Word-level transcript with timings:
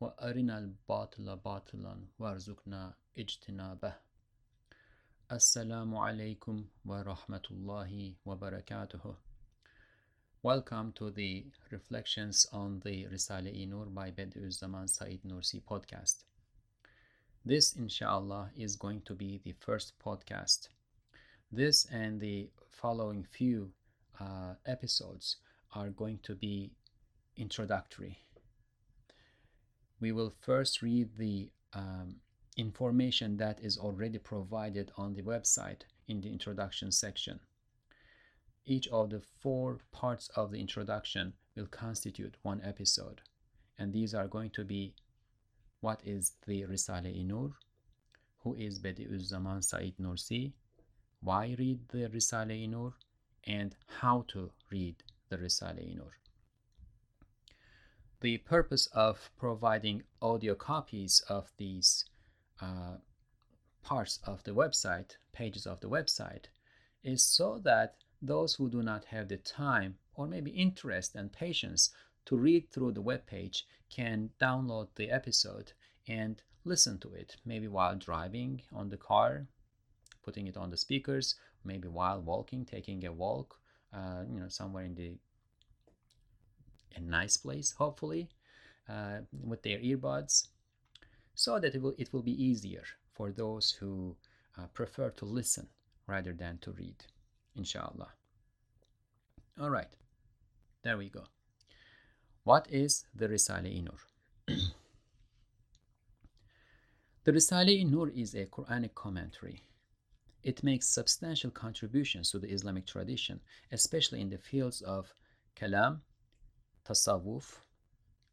وأرنا 0.00 0.58
الباطل 0.58 1.36
باطلا 1.36 2.06
وارزقنا 2.18 2.94
اجتنابه 3.18 3.94
السلام 5.32 5.96
عليكم 5.96 6.68
ورحمة 6.84 7.42
الله 7.50 8.14
وبركاته 8.26 9.16
Welcome 10.42 10.92
to 10.92 11.10
the 11.10 11.46
Reflections 11.72 12.46
on 12.52 12.80
the 12.84 13.06
Risale-i 13.06 13.64
Nur 13.64 13.86
by 13.86 14.12
Bediüzzaman 14.12 14.88
Said 14.88 15.20
Nursi 15.24 15.60
podcast. 15.60 16.22
This, 17.44 17.72
inshallah, 17.74 18.50
is 18.56 18.76
going 18.76 19.00
to 19.06 19.14
be 19.14 19.40
the 19.42 19.54
first 19.58 19.98
podcast. 19.98 20.68
This 21.50 21.86
and 21.86 22.20
the 22.20 22.50
following 22.70 23.24
few 23.24 23.72
uh, 24.20 24.54
episodes 24.66 25.36
are 25.74 25.90
going 25.90 26.20
to 26.22 26.34
be 26.34 26.70
introductory. 27.36 28.18
we 30.01 30.11
will 30.11 30.33
first 30.41 30.81
read 30.81 31.15
the 31.17 31.51
um, 31.73 32.15
information 32.57 33.37
that 33.37 33.59
is 33.61 33.77
already 33.77 34.17
provided 34.17 34.91
on 34.97 35.13
the 35.13 35.21
website 35.21 35.81
in 36.07 36.21
the 36.21 36.29
introduction 36.29 36.91
section. 36.91 37.39
Each 38.65 38.87
of 38.87 39.11
the 39.11 39.21
four 39.41 39.77
parts 39.91 40.27
of 40.35 40.51
the 40.51 40.59
introduction 40.59 41.33
will 41.55 41.67
constitute 41.67 42.35
one 42.41 42.61
episode, 42.63 43.21
and 43.77 43.93
these 43.93 44.15
are 44.15 44.27
going 44.27 44.49
to 44.51 44.65
be 44.65 44.95
what 45.81 46.01
is 46.03 46.33
the 46.47 46.63
Risale-i 46.63 47.21
Nur, 47.23 47.51
who 48.39 48.55
is 48.55 48.79
Bediüzzaman 48.79 49.63
Said 49.63 49.93
Nursi, 49.99 50.53
why 51.21 51.55
read 51.59 51.79
the 51.89 52.09
Risale-i 52.09 52.65
Nur, 52.65 52.93
and 53.45 53.75
how 53.99 54.25
to 54.29 54.51
read 54.71 54.95
the 55.29 55.37
Risale-i 55.37 55.93
Nur. 55.93 56.20
The 58.21 58.37
purpose 58.37 58.85
of 58.93 59.31
providing 59.35 60.03
audio 60.21 60.53
copies 60.53 61.21
of 61.27 61.51
these 61.57 62.05
uh, 62.61 62.97
parts 63.81 64.19
of 64.23 64.43
the 64.43 64.51
website, 64.51 65.17
pages 65.33 65.65
of 65.65 65.79
the 65.79 65.89
website, 65.89 66.45
is 67.03 67.23
so 67.23 67.57
that 67.63 67.95
those 68.21 68.53
who 68.53 68.69
do 68.69 68.83
not 68.83 69.05
have 69.05 69.27
the 69.27 69.37
time 69.37 69.97
or 70.13 70.27
maybe 70.27 70.51
interest 70.51 71.15
and 71.15 71.33
patience 71.33 71.89
to 72.25 72.37
read 72.37 72.69
through 72.69 72.91
the 72.91 73.01
web 73.01 73.25
page 73.25 73.65
can 73.89 74.29
download 74.39 74.89
the 74.93 75.09
episode 75.09 75.73
and 76.07 76.43
listen 76.63 76.99
to 76.99 77.11
it, 77.13 77.37
maybe 77.43 77.67
while 77.67 77.95
driving 77.95 78.61
on 78.71 78.89
the 78.89 78.97
car, 78.97 79.47
putting 80.21 80.45
it 80.45 80.57
on 80.57 80.69
the 80.69 80.77
speakers, 80.77 81.33
maybe 81.63 81.87
while 81.87 82.21
walking, 82.21 82.65
taking 82.65 83.03
a 83.03 83.11
walk, 83.11 83.59
uh, 83.91 84.21
you 84.29 84.39
know, 84.39 84.47
somewhere 84.47 84.83
in 84.83 84.93
the 84.93 85.17
a 86.95 87.01
nice 87.01 87.37
place, 87.37 87.71
hopefully, 87.71 88.29
uh, 88.89 89.19
with 89.31 89.63
their 89.63 89.79
earbuds, 89.79 90.47
so 91.35 91.59
that 91.59 91.75
it 91.75 91.81
will 91.81 91.95
it 91.97 92.11
will 92.13 92.23
be 92.23 92.43
easier 92.43 92.83
for 93.13 93.31
those 93.31 93.71
who 93.71 94.15
uh, 94.57 94.67
prefer 94.73 95.09
to 95.11 95.25
listen 95.25 95.67
rather 96.07 96.33
than 96.33 96.57
to 96.59 96.71
read 96.71 97.05
inshallah. 97.55 98.09
All 99.59 99.69
right, 99.69 99.93
there 100.83 100.97
we 100.97 101.09
go. 101.09 101.23
What 102.43 102.67
is 102.71 103.05
the 103.13 103.27
Risale-i 103.27 103.81
Nur? 103.81 103.99
the 107.23 107.31
Risale-i 107.31 107.83
Nur 107.83 108.09
is 108.09 108.33
a 108.33 108.45
Quranic 108.45 108.95
commentary. 108.95 109.61
It 110.43 110.63
makes 110.63 110.89
substantial 110.89 111.51
contributions 111.51 112.31
to 112.31 112.39
the 112.39 112.49
Islamic 112.49 112.87
tradition, 112.87 113.39
especially 113.71 114.21
in 114.21 114.29
the 114.29 114.39
fields 114.39 114.81
of 114.81 115.13
kalam, 115.55 115.99
tasawwuf, 116.87 117.57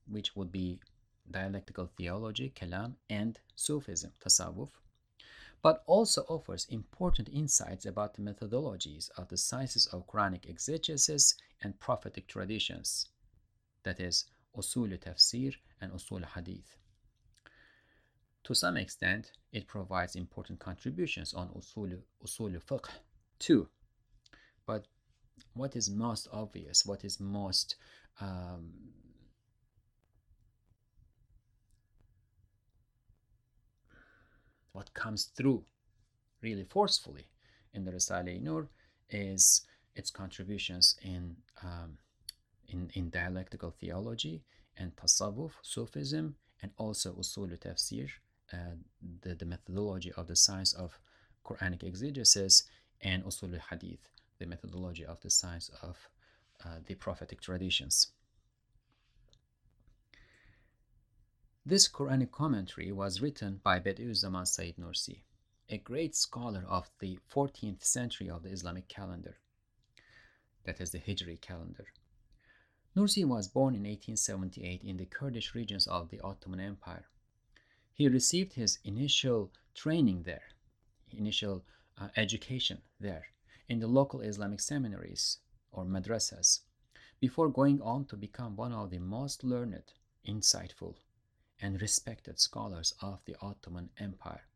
which 0.06 0.34
would 0.36 0.50
be 0.50 0.80
dialectical 1.30 1.90
theology, 1.96 2.52
kalam, 2.54 2.94
and 3.10 3.38
Sufism, 3.56 4.12
tasawwuf, 4.24 4.70
but 5.62 5.82
also 5.86 6.22
offers 6.28 6.66
important 6.70 7.28
insights 7.28 7.84
about 7.84 8.14
the 8.14 8.22
methodologies 8.22 9.10
of 9.16 9.28
the 9.28 9.36
sciences 9.36 9.86
of 9.86 10.06
Quranic 10.06 10.48
exegesis 10.48 11.34
and 11.62 11.78
prophetic 11.80 12.26
traditions, 12.28 13.08
that 13.82 14.00
is, 14.00 14.24
usul 14.56 14.96
tafsir 14.98 15.54
and 15.80 15.92
usul 15.92 16.24
hadith. 16.24 16.76
To 18.44 18.54
some 18.54 18.76
extent, 18.76 19.32
it 19.52 19.66
provides 19.66 20.16
important 20.16 20.58
contributions 20.58 21.34
on 21.34 21.48
usul, 21.48 21.98
usul 22.24 22.62
fiqh 22.62 22.88
too. 23.38 23.68
But 24.64 24.86
what 25.54 25.76
is 25.76 25.90
most 25.90 26.28
obvious, 26.32 26.84
what 26.84 27.04
is 27.04 27.20
most 27.20 27.76
um, 28.20 28.72
what 34.72 34.94
comes 34.94 35.24
through 35.36 35.64
really 36.40 36.64
forcefully 36.64 37.26
in 37.74 37.84
the 37.84 37.90
Risale 37.90 38.40
Nur 38.40 38.68
is 39.10 39.66
its 39.94 40.10
contributions 40.10 40.96
in, 41.02 41.36
um, 41.62 41.98
in, 42.68 42.90
in 42.94 43.10
dialectical 43.10 43.74
theology 43.80 44.44
and 44.76 44.94
tasawwuf, 44.94 45.52
Sufism, 45.62 46.34
and 46.62 46.70
also 46.76 47.12
usul 47.12 47.58
tafsir, 47.58 48.08
uh, 48.52 48.76
the, 49.22 49.34
the 49.34 49.44
methodology 49.44 50.12
of 50.12 50.26
the 50.28 50.36
science 50.36 50.72
of 50.72 50.98
Quranic 51.44 51.82
exegesis, 51.82 52.64
and 53.00 53.24
usul 53.24 53.58
hadith, 53.70 54.08
the 54.38 54.46
methodology 54.46 55.04
of 55.04 55.20
the 55.20 55.30
science 55.30 55.70
of 55.82 55.96
uh, 56.64 56.78
the 56.86 56.94
prophetic 56.94 57.40
traditions. 57.40 58.12
This 61.64 61.88
Quranic 61.88 62.30
commentary 62.30 62.92
was 62.92 63.20
written 63.20 63.60
by 63.62 63.78
Bediüzzaman 63.78 64.46
Said 64.46 64.76
Nursi, 64.76 65.22
a 65.68 65.76
great 65.76 66.16
scholar 66.16 66.64
of 66.66 66.90
the 66.98 67.18
14th 67.30 67.84
century 67.84 68.30
of 68.30 68.42
the 68.42 68.50
Islamic 68.50 68.88
calendar, 68.88 69.36
that 70.64 70.80
is 70.80 70.90
the 70.92 70.98
Hijri 70.98 71.40
calendar. 71.40 71.84
Nursi 72.96 73.24
was 73.24 73.48
born 73.48 73.74
in 73.74 73.82
1878 73.82 74.82
in 74.82 74.96
the 74.96 75.06
Kurdish 75.06 75.54
regions 75.54 75.86
of 75.86 76.08
the 76.08 76.20
Ottoman 76.20 76.58
Empire. 76.58 77.06
He 77.92 78.08
received 78.08 78.54
his 78.54 78.78
initial 78.82 79.52
training 79.74 80.22
there, 80.22 80.48
initial 81.10 81.64
uh, 82.00 82.08
education 82.16 82.80
there, 82.98 83.26
in 83.68 83.80
the 83.80 83.86
local 83.86 84.20
Islamic 84.20 84.60
seminaries 84.60 85.38
or 85.70 85.84
madrasas, 85.84 86.60
before 87.20 87.48
going 87.48 87.80
on 87.82 88.04
to 88.06 88.16
become 88.16 88.56
one 88.56 88.72
of 88.72 88.90
the 88.90 88.98
most 88.98 89.44
learned, 89.44 89.92
insightful, 90.26 90.94
and 91.60 91.82
respected 91.82 92.38
scholars 92.38 92.94
of 93.02 93.20
the 93.24 93.36
Ottoman 93.42 93.90
Empire. 93.98 94.46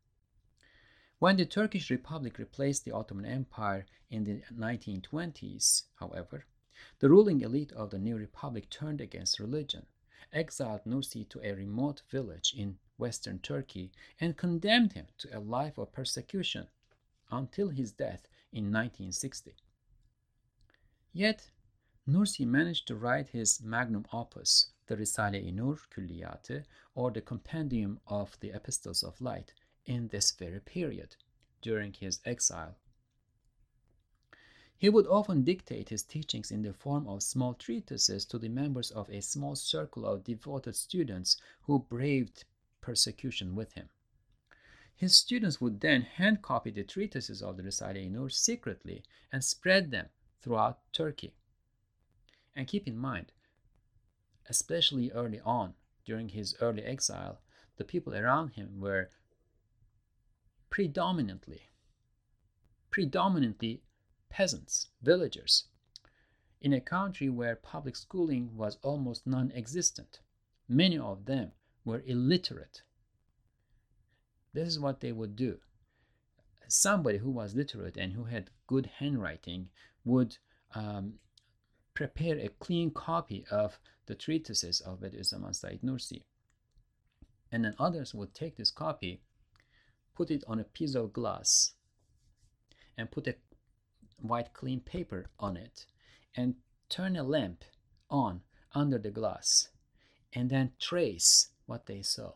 When 1.19 1.37
the 1.37 1.45
Turkish 1.45 1.89
Republic 1.89 2.37
replaced 2.37 2.85
the 2.85 2.91
Ottoman 2.91 3.25
Empire 3.25 3.85
in 4.09 4.23
the 4.23 4.41
1920s, 4.53 5.83
however, 5.95 6.45
the 6.99 7.09
ruling 7.09 7.41
elite 7.41 7.71
of 7.73 7.91
the 7.91 7.99
new 7.99 8.17
republic 8.17 8.69
turned 8.69 8.99
against 8.99 9.39
religion, 9.39 9.85
exiled 10.31 10.83
Nursi 10.85 11.27
to 11.29 11.39
a 11.41 11.53
remote 11.53 12.01
village 12.09 12.53
in 12.57 12.77
western 12.97 13.39
Turkey, 13.39 13.91
and 14.19 14.37
condemned 14.37 14.93
him 14.93 15.07
to 15.19 15.37
a 15.37 15.39
life 15.39 15.77
of 15.77 15.91
persecution 15.91 16.67
until 17.31 17.69
his 17.69 17.91
death 17.91 18.27
in 18.53 18.71
1960. 18.71 19.55
Yet, 21.11 21.49
Nursi 22.07 22.45
managed 22.45 22.87
to 22.87 22.95
write 22.95 23.29
his 23.29 23.61
magnum 23.61 24.05
opus, 24.13 24.71
the 24.87 24.95
Risale-i 24.95 25.51
Nur 25.51 25.77
Külliyatı, 25.89 26.65
or 26.95 27.11
the 27.11 27.21
Compendium 27.21 27.99
of 28.07 28.39
the 28.39 28.51
Epistles 28.51 29.03
of 29.03 29.19
Light, 29.19 29.53
in 29.85 30.07
this 30.09 30.31
very 30.31 30.59
period, 30.59 31.15
during 31.61 31.93
his 31.93 32.19
exile. 32.25 32.75
He 34.77 34.89
would 34.89 35.07
often 35.07 35.43
dictate 35.43 35.89
his 35.89 36.03
teachings 36.03 36.51
in 36.51 36.61
the 36.61 36.73
form 36.73 37.07
of 37.07 37.23
small 37.23 37.53
treatises 37.53 38.25
to 38.25 38.37
the 38.37 38.49
members 38.49 38.91
of 38.91 39.09
a 39.09 39.21
small 39.21 39.55
circle 39.55 40.05
of 40.05 40.25
devoted 40.25 40.75
students 40.75 41.37
who 41.61 41.79
braved 41.79 42.43
persecution 42.81 43.55
with 43.55 43.73
him. 43.73 43.89
His 45.03 45.17
students 45.17 45.59
would 45.59 45.81
then 45.81 46.03
hand 46.03 46.41
copy 46.41 46.71
the 46.71 46.85
treatises 46.85 47.41
of 47.41 47.57
the 47.57 47.63
Risale-i 47.63 48.07
Nur 48.07 48.29
secretly 48.29 49.03
and 49.33 49.43
spread 49.43 49.91
them 49.91 50.07
throughout 50.41 50.79
Turkey. 50.93 51.35
And 52.55 52.69
keep 52.69 52.87
in 52.87 52.97
mind, 52.97 53.33
especially 54.47 55.11
early 55.11 55.41
on, 55.41 55.73
during 56.05 56.29
his 56.29 56.55
early 56.61 56.83
exile, 56.83 57.41
the 57.75 57.83
people 57.83 58.15
around 58.15 58.51
him 58.51 58.79
were 58.79 59.09
predominantly 60.69 61.63
predominantly 62.89 63.83
peasants, 64.29 64.87
villagers, 65.01 65.65
in 66.61 66.71
a 66.71 66.79
country 66.79 67.27
where 67.27 67.57
public 67.57 67.97
schooling 67.97 68.55
was 68.55 68.77
almost 68.81 69.27
non 69.27 69.51
existent. 69.51 70.21
Many 70.69 70.97
of 70.97 71.25
them 71.25 71.51
were 71.83 72.03
illiterate. 72.05 72.83
This 74.53 74.67
is 74.67 74.79
what 74.79 74.99
they 74.99 75.11
would 75.11 75.35
do. 75.35 75.57
Somebody 76.67 77.17
who 77.17 77.31
was 77.31 77.55
literate 77.55 77.97
and 77.97 78.13
who 78.13 78.25
had 78.25 78.51
good 78.67 78.89
handwriting 78.97 79.69
would 80.05 80.37
um, 80.75 81.15
prepare 81.93 82.37
a 82.37 82.49
clean 82.59 82.91
copy 82.91 83.45
of 83.51 83.79
the 84.05 84.15
treatises 84.15 84.81
of 84.81 84.99
Bediüzzaman 84.99 85.55
Said 85.55 85.81
Nursi. 85.81 86.23
And 87.51 87.65
then 87.65 87.75
others 87.77 88.13
would 88.13 88.33
take 88.33 88.57
this 88.57 88.71
copy, 88.71 89.21
put 90.15 90.31
it 90.31 90.43
on 90.47 90.59
a 90.59 90.63
piece 90.63 90.95
of 90.95 91.13
glass, 91.13 91.73
and 92.97 93.11
put 93.11 93.27
a 93.27 93.35
white 94.19 94.53
clean 94.53 94.79
paper 94.79 95.29
on 95.39 95.57
it, 95.57 95.85
and 96.35 96.55
turn 96.89 97.15
a 97.15 97.23
lamp 97.23 97.63
on 98.09 98.41
under 98.73 98.97
the 98.97 99.11
glass, 99.11 99.69
and 100.33 100.49
then 100.49 100.71
trace 100.79 101.49
what 101.65 101.85
they 101.85 102.01
saw. 102.01 102.33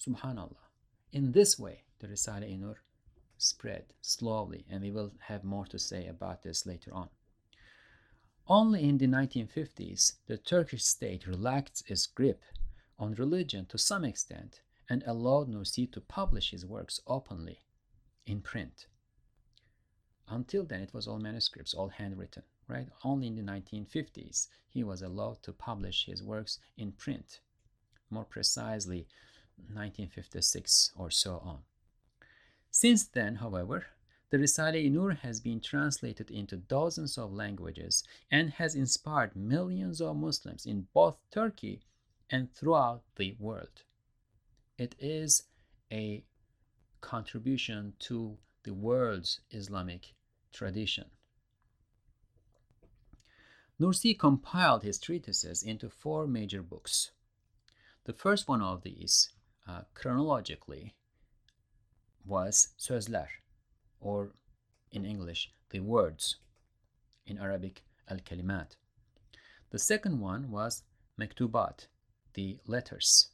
Subhanallah. 0.00 0.56
In 1.12 1.32
this 1.32 1.58
way, 1.58 1.82
the 1.98 2.08
Risale-i 2.08 2.56
Nur 2.56 2.80
spread 3.36 3.84
slowly, 4.00 4.64
and 4.70 4.82
we 4.82 4.90
will 4.90 5.12
have 5.20 5.44
more 5.44 5.66
to 5.66 5.78
say 5.78 6.06
about 6.06 6.42
this 6.42 6.64
later 6.64 6.92
on. 6.94 7.08
Only 8.48 8.88
in 8.88 8.98
the 8.98 9.06
1950s, 9.06 10.14
the 10.26 10.38
Turkish 10.38 10.84
state 10.84 11.26
relaxed 11.26 11.90
its 11.90 12.06
grip 12.06 12.42
on 12.98 13.14
religion 13.14 13.66
to 13.66 13.78
some 13.78 14.04
extent 14.04 14.62
and 14.88 15.04
allowed 15.06 15.48
Nursi 15.48 15.90
to 15.92 16.00
publish 16.00 16.50
his 16.50 16.66
works 16.66 17.00
openly 17.06 17.60
in 18.26 18.40
print. 18.40 18.86
Until 20.28 20.64
then, 20.64 20.80
it 20.80 20.94
was 20.94 21.06
all 21.06 21.18
manuscripts, 21.18 21.74
all 21.74 21.88
handwritten, 21.88 22.42
right? 22.68 22.88
Only 23.04 23.26
in 23.26 23.36
the 23.36 23.42
1950s, 23.42 24.48
he 24.68 24.82
was 24.82 25.02
allowed 25.02 25.42
to 25.42 25.52
publish 25.52 26.06
his 26.06 26.22
works 26.22 26.58
in 26.76 26.92
print, 26.92 27.40
more 28.10 28.24
precisely, 28.24 29.06
1956 29.72 30.92
or 30.96 31.10
so 31.10 31.38
on. 31.44 31.58
Since 32.70 33.06
then, 33.06 33.36
however, 33.36 33.86
the 34.30 34.38
Risale-i 34.38 34.88
Nur 34.88 35.12
has 35.12 35.40
been 35.40 35.60
translated 35.60 36.30
into 36.30 36.56
dozens 36.56 37.18
of 37.18 37.32
languages 37.32 38.04
and 38.30 38.50
has 38.50 38.76
inspired 38.76 39.34
millions 39.34 40.00
of 40.00 40.16
Muslims 40.16 40.66
in 40.66 40.86
both 40.94 41.16
Turkey 41.32 41.80
and 42.30 42.52
throughout 42.54 43.02
the 43.16 43.34
world. 43.40 43.82
It 44.78 44.94
is 45.00 45.42
a 45.90 46.22
contribution 47.00 47.94
to 48.00 48.38
the 48.62 48.72
world's 48.72 49.40
Islamic 49.50 50.14
tradition. 50.52 51.06
Nursi 53.80 54.16
compiled 54.16 54.82
his 54.82 54.98
treatises 54.98 55.62
into 55.62 55.88
four 55.88 56.26
major 56.26 56.62
books. 56.62 57.10
The 58.04 58.12
first 58.12 58.46
one 58.46 58.60
of 58.60 58.82
these, 58.82 59.30
uh, 59.68 59.82
chronologically, 59.94 60.94
was 62.24 62.68
Sözler, 62.78 63.28
or 64.00 64.34
in 64.92 65.04
English, 65.04 65.52
the 65.70 65.80
words, 65.80 66.36
in 67.26 67.38
Arabic, 67.38 67.82
al-kalimat. 68.08 68.76
The 69.70 69.78
second 69.78 70.20
one 70.20 70.50
was 70.50 70.82
Mektubat, 71.18 71.86
the 72.34 72.58
letters. 72.66 73.28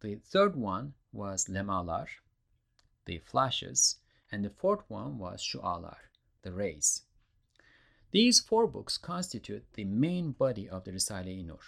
The 0.00 0.16
third 0.16 0.56
one 0.56 0.94
was 1.12 1.48
Lemalar, 1.48 2.06
the 3.04 3.18
flashes, 3.18 3.96
and 4.30 4.44
the 4.44 4.50
fourth 4.50 4.84
one 4.88 5.18
was 5.18 5.42
Shu'alar, 5.42 5.96
the 6.42 6.52
rays. 6.52 7.02
These 8.10 8.40
four 8.40 8.66
books 8.66 8.98
constitute 8.98 9.64
the 9.74 9.84
main 9.84 10.32
body 10.32 10.68
of 10.68 10.84
the 10.84 10.92
Risale-i 10.92 11.42
Nur. 11.42 11.60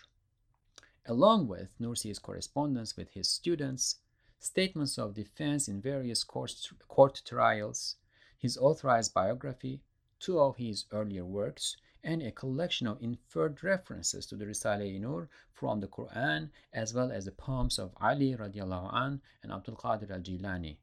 Along 1.10 1.48
with 1.48 1.70
Nursi's 1.80 2.18
correspondence 2.18 2.94
with 2.94 3.08
his 3.08 3.30
students, 3.30 3.96
statements 4.38 4.98
of 4.98 5.14
defense 5.14 5.66
in 5.66 5.80
various 5.80 6.22
court, 6.22 7.22
trials, 7.24 7.96
his 8.36 8.58
authorized 8.58 9.14
biography, 9.14 9.80
two 10.20 10.38
of 10.38 10.58
his 10.58 10.84
earlier 10.92 11.24
works, 11.24 11.78
and 12.04 12.22
a 12.22 12.30
collection 12.30 12.86
of 12.86 13.02
inferred 13.02 13.64
references 13.64 14.26
to 14.26 14.36
the 14.36 14.44
Risale-i 14.44 14.98
Nur 14.98 15.30
from 15.50 15.80
the 15.80 15.88
Quran, 15.88 16.50
as 16.74 16.92
well 16.92 17.10
as 17.10 17.24
the 17.24 17.32
poems 17.32 17.78
of 17.78 17.96
Ali 18.02 18.36
radiallahu 18.36 18.90
an 18.92 19.22
and 19.42 19.50
Abdul 19.50 19.76
Qadir 19.76 20.10
al-Jilani. 20.10 20.76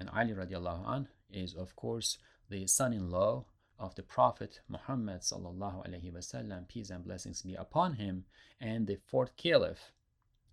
And 0.00 0.10
Ali 0.10 0.32
radiallahu 0.32 0.88
an 0.88 1.08
is, 1.30 1.54
of 1.54 1.76
course, 1.76 2.18
the 2.50 2.66
son-in-law 2.66 3.44
of 3.84 3.94
the 3.94 4.02
Prophet 4.02 4.60
Muhammad 4.68 5.20
sallallahu 5.20 5.86
alaihi 5.86 6.12
wasallam, 6.12 6.66
peace 6.68 6.90
and 6.90 7.04
blessings 7.04 7.42
be 7.42 7.54
upon 7.54 7.94
him, 7.94 8.24
and 8.60 8.86
the 8.86 8.98
fourth 9.10 9.36
caliph 9.36 9.92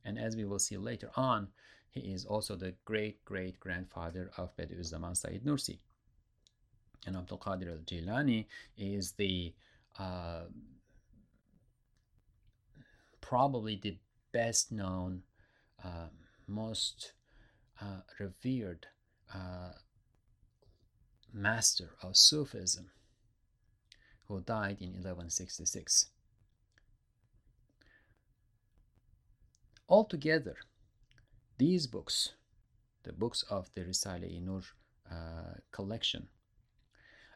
and 0.04 0.18
as 0.18 0.36
we 0.36 0.46
will 0.46 0.60
see 0.60 0.78
later 0.78 1.12
on, 1.16 1.50
he 1.90 2.00
is 2.14 2.26
also 2.26 2.56
the 2.56 2.74
great 2.86 3.24
great 3.26 3.60
grandfather 3.60 4.32
of 4.38 4.56
Bediüzzaman 4.56 5.16
Said 5.16 5.44
Nursi. 5.44 5.80
And 7.06 7.16
Abdul 7.16 7.40
Qadir 7.40 7.72
al 7.72 7.80
Jilani 7.80 8.46
is 8.78 9.14
the 9.14 9.54
uh, 10.00 10.44
probably 13.20 13.76
the 13.76 13.98
best 14.32 14.72
known, 14.72 15.24
uh, 15.84 16.08
most 16.48 17.14
uh, 17.82 18.02
revered 18.20 18.88
uh, 19.34 19.74
master 21.34 21.90
of 22.02 22.16
Sufism 22.16 22.90
who 24.32 24.42
died 24.42 24.78
in 24.80 24.94
1166. 24.94 26.08
Altogether, 29.90 30.56
these 31.58 31.86
books, 31.86 32.34
the 33.04 33.12
books 33.12 33.44
of 33.50 33.70
the 33.76 33.82
Risale-i 33.82 34.40
Nur 34.40 34.62
uh, 35.12 35.56
collection, 35.72 36.30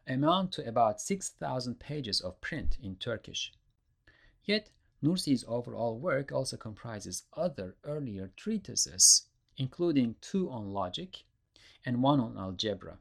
amount 0.08 0.54
to 0.54 0.68
about 0.68 1.02
6,000 1.02 1.80
pages 1.80 2.22
of 2.22 2.40
print 2.40 2.78
in 2.82 2.96
Turkish. 2.96 3.52
Yet, 4.44 4.70
Nursi's 5.04 5.44
overall 5.48 6.00
work 6.00 6.32
also 6.32 6.56
comprises 6.56 7.24
other 7.34 7.76
earlier 7.84 8.32
treatises, 8.38 9.28
including 9.58 10.16
two 10.22 10.50
on 10.50 10.72
logic 10.72 11.24
and 11.86 12.02
one 12.02 12.20
on 12.20 12.38
algebra, 12.38 13.00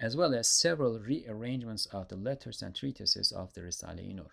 as 0.00 0.16
well 0.16 0.34
as 0.34 0.48
several 0.48 0.98
rearrangements 1.00 1.86
of 1.86 2.08
the 2.08 2.16
letters 2.16 2.62
and 2.62 2.74
treatises 2.74 3.32
of 3.32 3.52
the 3.54 3.60
Risale-i. 3.60 4.26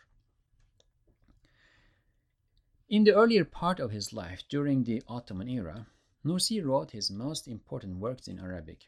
In 2.87 3.03
the 3.03 3.15
earlier 3.15 3.43
part 3.43 3.79
of 3.79 3.91
his 3.91 4.13
life, 4.13 4.43
during 4.47 4.83
the 4.83 5.01
Ottoman 5.07 5.49
era, 5.49 5.87
Nursi 6.23 6.63
wrote 6.63 6.91
his 6.91 7.09
most 7.09 7.47
important 7.47 7.97
works 7.97 8.27
in 8.27 8.39
Arabic. 8.39 8.85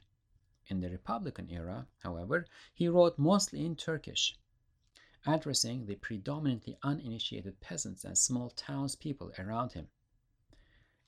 In 0.67 0.81
the 0.81 0.89
Republican 0.89 1.49
era, 1.49 1.87
however, 2.03 2.45
he 2.73 2.87
wrote 2.87 3.17
mostly 3.17 3.65
in 3.65 3.75
Turkish, 3.75 4.37
addressing 5.25 5.85
the 5.85 5.95
predominantly 5.95 6.77
uninitiated 6.83 7.59
peasants 7.59 8.03
and 8.03 8.17
small 8.17 8.51
townspeople 8.51 9.31
around 9.39 9.73
him, 9.73 9.87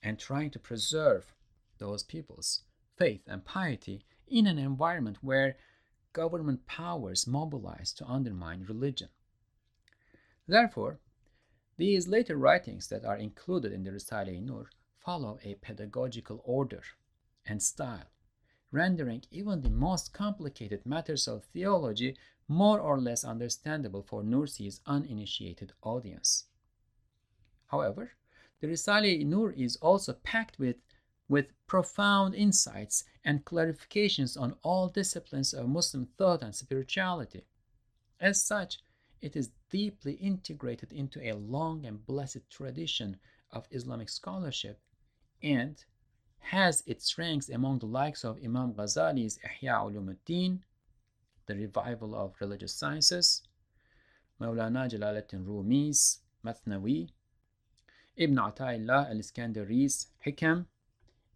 and 0.02 0.18
trying 0.18 0.50
to 0.52 0.60
preserve 0.60 1.34
those 1.78 2.04
people's 2.04 2.64
faith 2.96 3.22
and 3.28 3.46
piety 3.46 4.04
in 4.29 4.48
an 4.48 4.57
environment 4.57 5.17
where 5.21 5.57
government 6.13 6.65
powers 6.65 7.27
mobilized 7.27 7.98
to 7.98 8.07
undermine 8.07 8.65
religion. 8.67 9.09
Therefore, 10.48 11.00
these 11.77 12.07
later 12.07 12.36
writings 12.36 12.88
that 12.88 13.05
are 13.05 13.17
included 13.17 13.71
in 13.71 13.83
the 13.83 13.91
Risale-i 13.91 14.39
Nur 14.39 14.69
follow 14.98 15.39
a 15.43 15.55
pedagogical 15.55 16.41
order 16.43 16.83
and 17.45 17.62
style, 17.62 18.12
rendering 18.71 19.24
even 19.31 19.62
the 19.62 19.69
most 19.69 20.13
complicated 20.13 20.86
matters 20.86 21.27
of 21.27 21.45
theology 21.45 22.17
more 22.48 22.79
or 22.79 23.00
less 23.00 23.24
understandable 23.24 24.01
for 24.01 24.24
Nursi's 24.24 24.81
uninitiated 24.86 25.71
audience. 25.83 26.45
However, 27.67 28.12
the 28.59 28.67
Risale-i 28.67 29.24
Nur 29.24 29.51
is 29.51 29.77
also 29.77 30.13
packed 30.13 30.59
with, 30.59 30.75
with 31.29 31.53
profound 31.67 32.33
insights 32.33 33.03
and 33.24 33.45
clarifications 33.45 34.39
on 34.39 34.55
all 34.63 34.89
disciplines 34.89 35.53
of 35.53 35.69
Muslim 35.69 36.07
thought 36.17 36.41
and 36.41 36.53
spirituality. 36.53 37.45
As 38.19 38.41
such, 38.41 38.79
it 39.21 39.36
is 39.36 39.51
deeply 39.69 40.13
integrated 40.13 40.91
into 40.91 41.24
a 41.24 41.33
long 41.33 41.86
and 41.86 42.05
blessed 42.05 42.50
tradition 42.50 43.17
of 43.51 43.67
Islamic 43.71 44.09
scholarship 44.09 44.79
and 45.41 45.83
has 46.39 46.83
its 46.88 47.17
ranks 47.17 47.50
among 47.50 47.79
the 47.79 47.86
likes 47.86 48.25
of 48.25 48.39
Imam 48.43 48.74
Ghazali's 48.74 49.39
Ihya 49.39 49.83
Ulumuddin, 49.86 50.59
the 51.45 51.55
revival 51.55 52.15
of 52.15 52.36
religious 52.39 52.74
sciences, 52.74 53.43
Maulana 54.41 54.89
Jalaluddin 54.89 55.45
Rumi's 55.45 56.19
Mathnawi, 56.43 57.09
Ibn 58.15 58.36
Ata'illah 58.36 59.09
al-Iskandari's 59.09 60.07
Hikam, 60.25 60.65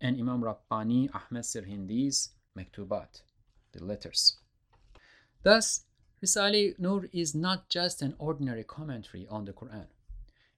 and 0.04 0.20
Imam 0.20 0.44
Rabbani 0.44 1.10
Ahmed 1.14 1.46
Sirhindi's 1.46 2.30
Maktubat, 2.58 3.22
the 3.72 3.84
letters. 3.84 4.36
Thus, 5.44 5.86
Risale 6.22 6.78
Nur 6.78 7.08
is 7.14 7.34
not 7.34 7.70
just 7.70 8.02
an 8.02 8.14
ordinary 8.20 8.64
commentary 8.66 9.26
on 9.30 9.46
the 9.46 9.54
Quran. 9.54 9.88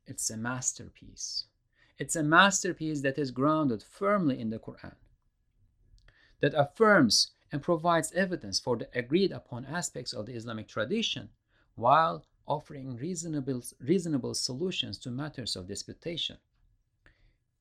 It's 0.08 0.30
a 0.32 0.38
masterpiece. 0.38 1.46
It's 1.98 2.16
a 2.16 2.24
masterpiece 2.24 3.02
that 3.02 3.20
is 3.20 3.32
grounded 3.32 3.84
firmly 3.84 4.40
in 4.40 4.50
the 4.50 4.60
Quran, 4.60 4.96
that 6.42 6.54
affirms 6.56 7.32
and 7.52 7.62
provides 7.62 8.12
evidence 8.14 8.60
for 8.60 8.76
the 8.76 8.90
agreed 8.94 9.32
upon 9.32 9.66
aspects 9.66 10.12
of 10.12 10.26
the 10.26 10.34
Islamic 10.34 10.68
tradition 10.68 11.30
while 11.76 12.26
offering 12.48 12.96
reasonable, 12.98 13.62
reasonable 13.80 14.34
solutions 14.34 14.98
to 15.00 15.12
matters 15.12 15.56
of 15.56 15.68
disputation. 15.68 16.38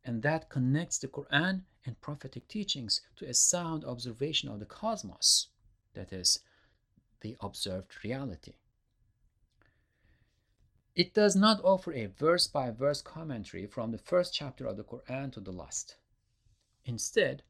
And 0.04 0.23
that 0.23 0.50
connects 0.50 0.99
the 0.99 1.08
Quran 1.08 1.62
and 1.87 2.00
prophetic 2.00 2.46
teachings 2.49 3.00
to 3.16 3.26
a 3.26 3.34
sound 3.34 3.84
observation 3.84 4.49
of 4.49 4.61
the 4.61 4.66
cosmos, 4.66 5.49
that 5.94 6.12
is, 6.12 6.40
the 7.20 7.37
observed 7.40 8.04
reality. 8.04 8.54
It 10.94 11.14
does 11.14 11.34
not 11.34 11.64
offer 11.64 11.92
a 11.92 12.06
verse 12.06 12.46
by 12.46 12.70
verse 12.70 13.02
commentary 13.02 13.66
from 13.66 13.90
the 13.90 13.99
first 13.99 14.32
chapter 14.32 14.66
of 14.66 14.76
the 14.76 14.84
Quran 14.84 15.32
to 15.32 15.40
the 15.40 15.50
last. 15.50 15.96
Instead, 16.84 17.42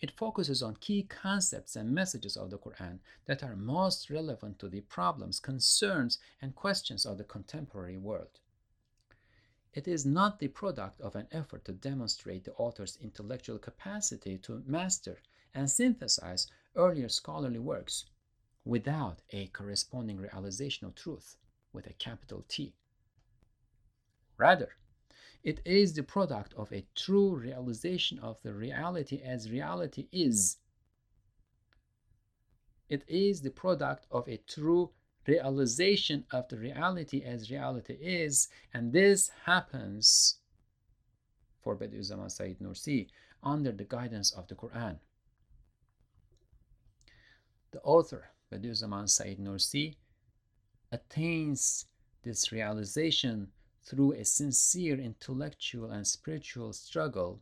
it 0.00 0.16
focuses 0.16 0.62
on 0.62 0.76
key 0.76 1.02
concepts 1.02 1.76
and 1.76 1.94
messages 1.94 2.36
of 2.36 2.50
the 2.50 2.58
Quran 2.58 2.98
that 3.26 3.42
are 3.42 3.54
most 3.54 4.08
relevant 4.08 4.58
to 4.58 4.68
the 4.68 4.80
problems, 4.80 5.38
concerns, 5.38 6.18
and 6.40 6.56
questions 6.56 7.04
of 7.04 7.18
the 7.18 7.24
contemporary 7.24 7.98
world. 7.98 8.40
It 9.72 9.86
is 9.86 10.04
not 10.04 10.40
the 10.40 10.48
product 10.48 11.00
of 11.00 11.14
an 11.14 11.28
effort 11.30 11.64
to 11.66 11.72
demonstrate 11.72 12.44
the 12.44 12.54
author's 12.54 12.98
intellectual 13.00 13.58
capacity 13.58 14.36
to 14.38 14.64
master 14.66 15.18
and 15.54 15.70
synthesize 15.70 16.48
earlier 16.74 17.08
scholarly 17.08 17.60
works 17.60 18.04
without 18.64 19.22
a 19.30 19.46
corresponding 19.48 20.18
realization 20.18 20.86
of 20.86 20.94
truth 20.94 21.36
with 21.72 21.86
a 21.86 21.92
capital 21.94 22.44
T. 22.48 22.74
Rather, 24.36 24.74
it 25.42 25.60
is 25.64 25.94
the 25.94 26.02
product 26.02 26.52
of 26.54 26.72
a 26.72 26.86
true 26.94 27.34
realization 27.36 28.18
of 28.18 28.42
the 28.42 28.52
reality 28.52 29.22
as 29.22 29.50
reality 29.50 30.08
is. 30.12 30.58
It 32.88 33.04
is 33.08 33.40
the 33.40 33.50
product 33.50 34.06
of 34.10 34.28
a 34.28 34.36
true 34.36 34.90
realization 35.26 36.24
of 36.32 36.48
the 36.48 36.56
reality 36.56 37.22
as 37.24 37.50
reality 37.50 37.94
is, 38.00 38.48
and 38.72 38.92
this 38.92 39.30
happens 39.44 40.38
for 41.62 41.76
Bediüzzaman 41.76 42.30
Said 42.30 42.58
Nursi 42.58 43.08
under 43.42 43.72
the 43.72 43.84
guidance 43.84 44.32
of 44.32 44.48
the 44.48 44.54
Quran. 44.54 44.98
The 47.72 47.80
author, 47.82 48.30
Bediüzzaman 48.52 49.08
Said 49.08 49.38
Nursi, 49.38 49.96
attains 50.90 51.86
this 52.22 52.50
realization 52.50 53.48
through 53.84 54.12
a 54.12 54.24
sincere 54.24 54.98
intellectual 54.98 55.90
and 55.90 56.06
spiritual 56.06 56.72
struggle, 56.72 57.40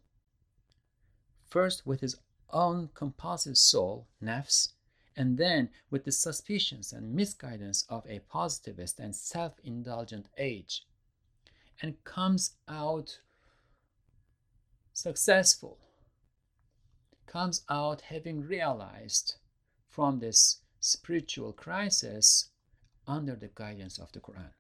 first 1.49 1.87
with 1.87 2.01
his 2.01 2.17
own 2.51 2.89
compulsive 2.95 3.57
soul, 3.57 4.07
nafs, 4.23 4.73
and 5.19 5.37
then 5.37 5.69
with 5.91 6.05
the 6.05 6.13
suspicions 6.13 6.93
and 6.93 7.13
misguidance 7.13 7.85
of 7.89 8.07
a 8.09 8.21
positivist 8.21 9.01
and 9.01 9.15
self 9.15 9.55
indulgent 9.65 10.27
age, 10.39 10.87
and 11.83 12.03
comes 12.05 12.53
out 12.69 13.19
successful, 14.93 15.77
comes 17.27 17.63
out 17.69 18.03
having 18.03 18.47
realized 18.47 19.35
from 19.89 20.21
this 20.21 20.61
spiritual 20.79 21.53
crisis 21.53 22.51
under 23.09 23.35
the 23.35 23.51
guidance 23.57 23.99
of 23.99 24.13
the 24.13 24.21
Quran. 24.21 24.53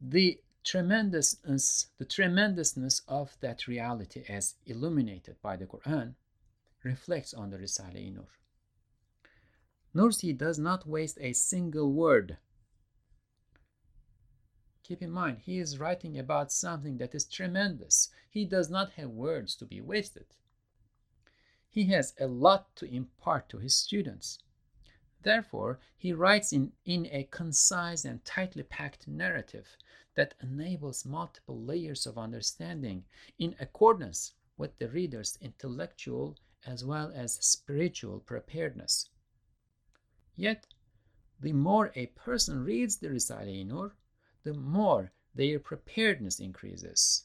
The 0.00 0.40
tremendousness, 0.64 1.86
the 1.98 2.04
tremendousness 2.04 3.02
of 3.06 3.36
that 3.40 3.68
reality 3.68 4.24
as 4.28 4.54
illuminated 4.66 5.36
by 5.40 5.54
the 5.56 5.66
Quran 5.66 6.14
reflects 6.84 7.32
on 7.34 7.50
the 7.50 7.58
Risale-i 7.58 8.08
Nur. 8.10 8.28
Nursi 9.94 10.36
does 10.36 10.58
not 10.58 10.86
waste 10.86 11.18
a 11.20 11.32
single 11.32 11.92
word. 11.92 12.38
Keep 14.82 15.02
in 15.02 15.10
mind, 15.10 15.38
he 15.38 15.58
is 15.58 15.78
writing 15.78 16.18
about 16.18 16.50
something 16.50 16.96
that 16.98 17.14
is 17.14 17.24
tremendous. 17.24 18.08
He 18.28 18.44
does 18.44 18.68
not 18.68 18.92
have 18.92 19.10
words 19.10 19.54
to 19.56 19.64
be 19.64 19.80
wasted. 19.80 20.26
He 21.70 21.84
has 21.86 22.14
a 22.18 22.26
lot 22.26 22.74
to 22.76 22.92
impart 22.92 23.48
to 23.50 23.58
his 23.58 23.76
students. 23.76 24.38
Therefore, 25.22 25.78
he 25.96 26.12
writes 26.12 26.52
in, 26.52 26.72
in 26.84 27.06
a 27.12 27.28
concise 27.30 28.04
and 28.04 28.24
tightly 28.24 28.64
packed 28.64 29.06
narrative 29.06 29.76
that 30.14 30.34
enables 30.42 31.06
multiple 31.06 31.60
layers 31.60 32.06
of 32.06 32.18
understanding 32.18 33.04
in 33.38 33.54
accordance 33.60 34.32
with 34.56 34.76
the 34.78 34.88
reader's 34.88 35.38
intellectual 35.40 36.36
as 36.66 36.84
well 36.84 37.12
as 37.14 37.34
spiritual 37.44 38.20
preparedness. 38.20 39.08
Yet, 40.36 40.66
the 41.40 41.52
more 41.52 41.92
a 41.94 42.06
person 42.06 42.64
reads 42.64 42.96
the 42.96 43.08
Risale-i 43.08 43.62
Nur, 43.64 43.96
the 44.44 44.54
more 44.54 45.12
their 45.34 45.58
preparedness 45.58 46.40
increases, 46.40 47.24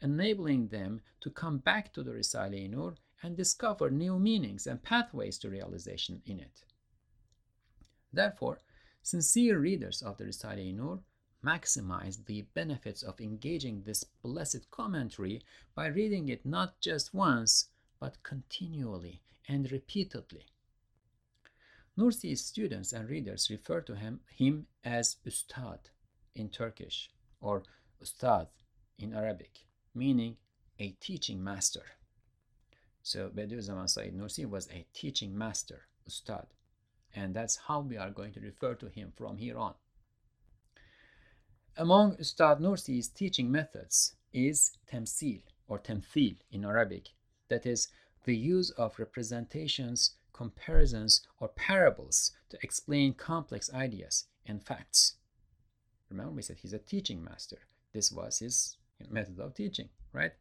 enabling 0.00 0.68
them 0.68 1.02
to 1.20 1.30
come 1.30 1.58
back 1.58 1.92
to 1.92 2.02
the 2.02 2.12
Risale-i 2.12 2.66
Nur 2.66 2.96
and 3.22 3.36
discover 3.36 3.90
new 3.90 4.18
meanings 4.18 4.66
and 4.66 4.82
pathways 4.82 5.38
to 5.38 5.50
realization 5.50 6.22
in 6.24 6.40
it. 6.40 6.64
Therefore, 8.12 8.58
sincere 9.02 9.58
readers 9.58 10.02
of 10.02 10.16
the 10.16 10.24
Risale-i 10.24 10.70
Nur 10.72 11.02
maximize 11.44 12.24
the 12.24 12.42
benefits 12.54 13.02
of 13.02 13.20
engaging 13.20 13.82
this 13.82 14.04
blessed 14.22 14.70
commentary 14.70 15.42
by 15.74 15.86
reading 15.86 16.28
it 16.28 16.44
not 16.44 16.80
just 16.80 17.14
once, 17.14 17.68
but 18.00 18.22
continually 18.22 19.22
and 19.48 19.70
repeatedly. 19.72 20.46
Nursi's 21.98 22.44
students 22.44 22.92
and 22.92 23.08
readers 23.08 23.50
refer 23.50 23.80
to 23.80 23.96
him, 23.96 24.20
him 24.30 24.66
as 24.84 25.16
Ustad 25.26 25.90
in 26.34 26.48
Turkish 26.48 27.10
or 27.40 27.64
Ustad 28.00 28.46
in 28.98 29.12
Arabic, 29.12 29.64
meaning 29.94 30.36
a 30.78 30.90
teaching 31.00 31.42
master. 31.42 31.82
So 33.02 33.30
Bediüzzaman 33.30 33.88
Said 33.88 34.14
Nursi 34.14 34.48
was 34.48 34.68
a 34.70 34.86
teaching 34.92 35.36
master, 35.36 35.86
Ustad, 36.06 36.46
and 37.14 37.34
that's 37.34 37.56
how 37.56 37.80
we 37.80 37.96
are 37.96 38.10
going 38.10 38.32
to 38.34 38.40
refer 38.40 38.74
to 38.74 38.88
him 38.88 39.12
from 39.16 39.38
here 39.38 39.58
on. 39.58 39.74
Among 41.76 42.16
Ustad 42.18 42.60
Nursi's 42.60 43.08
teaching 43.08 43.50
methods 43.50 44.14
is 44.32 44.76
temsil 44.92 45.42
or 45.66 45.78
temthil 45.78 46.36
in 46.52 46.64
Arabic, 46.64 47.08
that 47.48 47.66
is, 47.66 47.88
the 48.24 48.36
use 48.36 48.70
of 48.70 48.98
representations, 48.98 50.16
comparisons, 50.32 51.22
or 51.40 51.48
parables 51.48 52.32
to 52.50 52.58
explain 52.62 53.14
complex 53.14 53.72
ideas 53.72 54.24
and 54.46 54.62
facts. 54.62 55.14
Remember, 56.10 56.32
we 56.32 56.42
said 56.42 56.58
he's 56.58 56.72
a 56.72 56.78
teaching 56.78 57.22
master. 57.22 57.58
This 57.92 58.12
was 58.12 58.38
his 58.38 58.76
method 59.10 59.38
of 59.40 59.54
teaching, 59.54 59.88
right? 60.12 60.32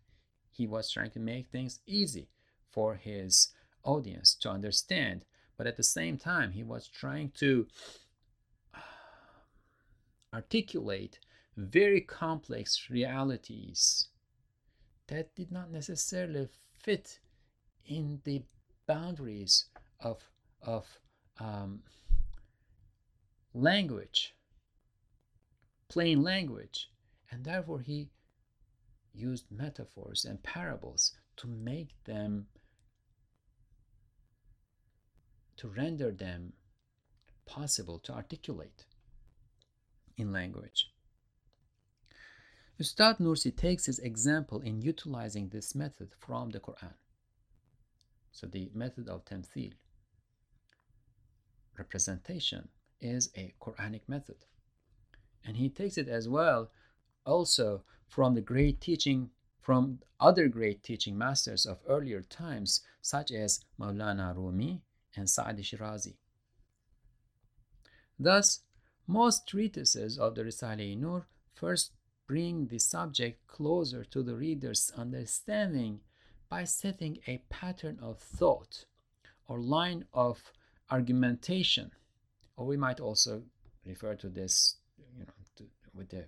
He 0.52 0.68
was 0.68 0.92
trying 0.92 1.12
to 1.12 1.20
make 1.20 1.50
things 1.50 1.80
easy 1.86 2.30
for 2.70 2.96
his 2.96 3.50
audience 3.84 4.36
to 4.36 4.50
understand, 4.50 5.24
but 5.58 5.68
at 5.68 5.78
the 5.78 5.84
same 5.84 6.18
time, 6.18 6.52
he 6.52 6.64
was 6.64 6.88
trying 6.88 7.32
to 7.38 7.68
um, 8.74 8.82
articulate 10.34 11.20
very 11.56 12.02
complex 12.02 12.90
realities 12.90 14.10
that 15.08 15.34
did 15.36 15.52
not 15.52 15.72
necessarily 15.72 16.48
fit 16.88 17.20
in 17.86 18.22
the 18.24 18.42
boundaries 18.88 19.66
of, 20.00 20.24
of 20.62 20.86
um, 21.38 21.82
language, 23.54 24.34
plain 25.90 26.24
language, 26.24 26.90
and 27.30 27.44
therefore 27.44 27.82
he 27.82 28.08
used 29.14 29.52
metaphors 29.52 30.24
and 30.24 30.42
parables 30.44 31.12
to 31.36 31.46
make 31.46 31.90
them, 32.06 32.48
to 35.58 35.68
render 35.68 36.10
them 36.10 36.54
possible 37.46 38.00
to 38.00 38.14
articulate 38.14 38.86
in 40.16 40.32
language. 40.32 40.90
Ustad 42.80 43.18
Nursi 43.18 43.56
takes 43.56 43.88
his 43.88 44.00
example 44.00 44.62
in 44.62 44.82
utilizing 44.82 45.50
this 45.50 45.74
method 45.74 46.10
from 46.20 46.52
the 46.52 46.60
Quran. 46.60 46.94
So 48.32 48.46
the 48.46 48.70
method 48.74 49.10
of 49.10 49.26
tamthil, 49.26 49.74
representation, 51.78 52.70
is 53.02 53.32
a 53.36 53.54
Quranic 53.60 54.02
method. 54.08 54.46
And 55.44 55.58
he 55.58 55.70
takes 55.70 55.98
it 55.98 56.08
as 56.08 56.30
well 56.30 56.70
also 57.26 57.84
from 58.08 58.36
the 58.36 58.42
great 58.42 58.80
teaching 58.80 59.32
from 59.68 60.00
other 60.18 60.48
great 60.48 60.82
teaching 60.82 61.18
masters 61.18 61.66
of 61.66 61.80
earlier 61.90 62.22
times, 62.22 62.86
such 63.02 63.34
as 63.34 63.66
Maulana 63.78 64.34
Rumi 64.34 64.82
and 65.14 65.30
Sa'di 65.30 65.62
Shirazi. 65.62 66.16
Thus, 68.18 68.62
most 69.08 69.46
treatises 69.46 70.18
of 70.18 70.36
the 70.36 70.44
Risale-i-Nur 70.44 71.28
first 71.54 71.92
bring 72.28 72.68
the 72.68 72.80
subject 72.80 73.48
closer 73.48 74.04
to 74.04 74.22
the 74.22 74.36
reader's 74.36 74.92
understanding 74.98 76.02
by 76.50 76.64
setting 76.64 77.20
a 77.28 77.42
pattern 77.50 77.98
of 78.02 78.20
thought 78.20 78.86
or 79.48 79.60
line 79.60 80.06
of 80.14 80.52
argumentation, 80.92 81.92
or 82.58 82.66
we 82.66 82.78
might 82.78 83.00
also 83.00 83.44
refer 83.86 84.14
to 84.16 84.30
this 84.30 84.76
you 84.98 85.26
know, 85.26 85.34
to, 85.56 85.64
with 85.94 86.14
a 86.14 86.26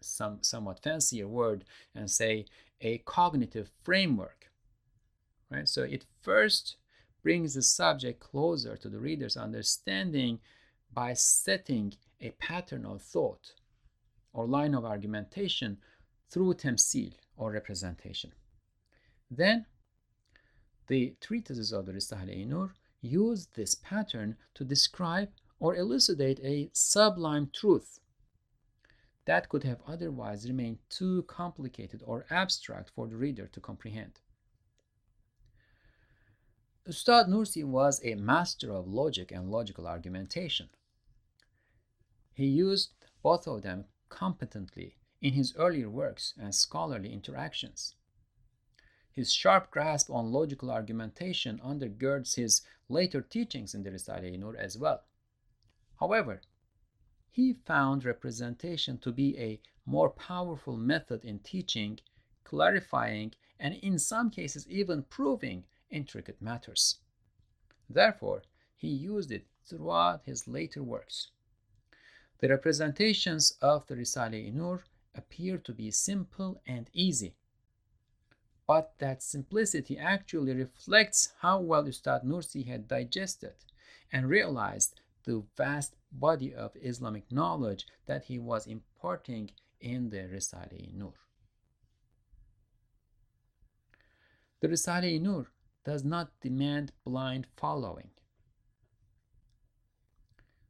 some 0.00 0.38
somewhat 0.42 0.82
fancier 0.82 1.26
word 1.26 1.64
and 1.94 2.10
say 2.10 2.46
a 2.80 2.98
cognitive 2.98 3.70
framework. 3.82 4.50
Right? 5.50 5.68
So 5.68 5.82
it 5.82 6.04
first 6.20 6.76
brings 7.22 7.54
the 7.54 7.62
subject 7.62 8.20
closer 8.20 8.76
to 8.76 8.88
the 8.88 9.00
reader's 9.00 9.36
understanding 9.36 10.38
by 10.92 11.14
setting 11.14 11.94
a 12.20 12.30
pattern 12.30 12.84
of 12.84 13.02
thought 13.02 13.52
or 14.38 14.46
line 14.46 14.72
of 14.72 14.84
argumentation 14.84 15.76
through 16.30 16.54
temsil 16.54 17.12
or 17.36 17.50
representation. 17.50 18.30
Then 19.28 19.66
the 20.86 21.16
treatises 21.20 21.72
of 21.72 21.86
the 21.86 21.92
Risale-i-Nur 21.92 22.72
use 23.00 23.48
this 23.56 23.74
pattern 23.74 24.36
to 24.54 24.62
describe 24.62 25.30
or 25.58 25.74
elucidate 25.74 26.38
a 26.44 26.70
sublime 26.72 27.50
truth 27.52 27.98
that 29.24 29.48
could 29.48 29.64
have 29.64 29.80
otherwise 29.88 30.46
remained 30.46 30.78
too 30.88 31.24
complicated 31.24 32.00
or 32.06 32.24
abstract 32.30 32.90
for 32.94 33.08
the 33.08 33.16
reader 33.16 33.48
to 33.48 33.60
comprehend. 33.60 34.20
Ustad 36.86 37.26
Nursi 37.26 37.64
was 37.64 38.00
a 38.04 38.14
master 38.14 38.72
of 38.72 38.86
logic 38.86 39.32
and 39.32 39.50
logical 39.50 39.88
argumentation. 39.88 40.68
He 42.34 42.46
used 42.46 42.92
both 43.20 43.48
of 43.48 43.62
them 43.62 43.86
competently 44.08 44.96
in 45.20 45.34
his 45.34 45.54
earlier 45.56 45.90
works 45.90 46.34
and 46.40 46.54
scholarly 46.54 47.12
interactions. 47.12 47.94
His 49.12 49.32
sharp 49.32 49.70
grasp 49.70 50.10
on 50.10 50.30
logical 50.30 50.70
argumentation 50.70 51.58
undergirds 51.58 52.36
his 52.36 52.62
later 52.88 53.20
teachings 53.20 53.74
in 53.74 53.82
the 53.82 53.90
Risale-i-Nur 53.90 54.56
as 54.56 54.78
well. 54.78 55.02
However, 55.98 56.40
he 57.30 57.54
found 57.66 58.04
representation 58.04 58.98
to 58.98 59.12
be 59.12 59.36
a 59.38 59.60
more 59.84 60.10
powerful 60.10 60.76
method 60.76 61.24
in 61.24 61.40
teaching, 61.40 61.98
clarifying, 62.44 63.34
and 63.58 63.74
in 63.74 63.98
some 63.98 64.30
cases 64.30 64.68
even 64.68 65.02
proving 65.02 65.64
intricate 65.90 66.40
matters. 66.40 66.98
Therefore, 67.90 68.42
he 68.76 68.88
used 68.88 69.32
it 69.32 69.46
throughout 69.64 70.22
his 70.24 70.46
later 70.46 70.82
works. 70.82 71.30
The 72.40 72.48
representations 72.48 73.58
of 73.60 73.86
the 73.86 73.96
Risale-i-Nur 73.96 74.84
appear 75.14 75.58
to 75.58 75.72
be 75.72 75.90
simple 75.90 76.60
and 76.66 76.88
easy, 76.92 77.34
but 78.66 78.92
that 78.98 79.22
simplicity 79.22 79.98
actually 79.98 80.54
reflects 80.54 81.32
how 81.40 81.60
well 81.60 81.84
Ustad 81.84 82.22
Nursi 82.24 82.66
had 82.66 82.86
digested 82.86 83.54
and 84.12 84.28
realized 84.28 85.00
the 85.24 85.42
vast 85.56 85.96
body 86.12 86.54
of 86.54 86.76
Islamic 86.76 87.30
knowledge 87.32 87.86
that 88.06 88.24
he 88.24 88.38
was 88.38 88.66
imparting 88.66 89.50
in 89.80 90.10
the 90.10 90.28
Risale-i-Nur. 90.28 91.14
The 94.60 94.68
Risale-i-Nur 94.68 95.50
does 95.84 96.04
not 96.04 96.30
demand 96.40 96.92
blind 97.04 97.46
following. 97.56 98.10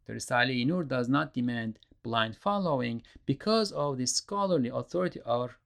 The 0.09 0.15
Risale-i-Nur 0.15 0.85
does 0.85 1.07
not 1.07 1.35
demand 1.35 1.79
blind 2.03 2.35
following 2.39 3.03
because 3.27 3.73
of 3.73 3.99
the 3.99 4.07
scholarly 4.07 4.71
authority 4.71 5.21
or, 5.21 5.57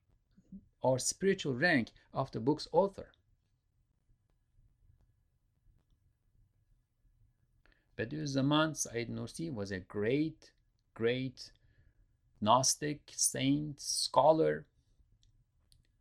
or 0.81 0.99
spiritual 0.99 1.55
rank 1.55 1.93
of 2.13 2.33
the 2.33 2.41
book's 2.41 2.67
author. 2.73 3.13
Bediüzzaman 7.97 8.77
Said 8.77 9.09
Nursi 9.11 9.55
was 9.55 9.71
a 9.71 9.79
great, 9.79 10.51
great 10.93 11.53
Gnostic, 12.41 13.13
saint, 13.15 13.81
scholar. 13.81 14.67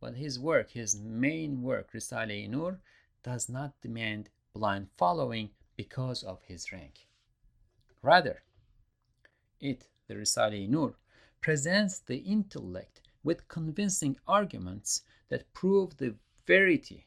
But 0.00 0.16
his 0.16 0.40
work, 0.40 0.72
his 0.72 1.00
main 1.00 1.62
work, 1.62 1.92
Risale-i 1.92 2.48
Nur, 2.48 2.80
does 3.22 3.48
not 3.48 3.80
demand 3.80 4.30
blind 4.52 4.88
following 4.96 5.50
because 5.76 6.24
of 6.24 6.42
his 6.42 6.72
rank. 6.72 7.06
Rather, 8.02 8.42
it, 9.60 9.86
the 10.08 10.14
Risale-i 10.14 10.66
Nur, 10.66 10.96
presents 11.40 12.00
the 12.00 12.18
intellect 12.18 13.00
with 13.22 13.48
convincing 13.48 14.16
arguments 14.26 15.02
that 15.28 15.52
prove 15.54 15.96
the 15.96 16.16
verity, 16.46 17.06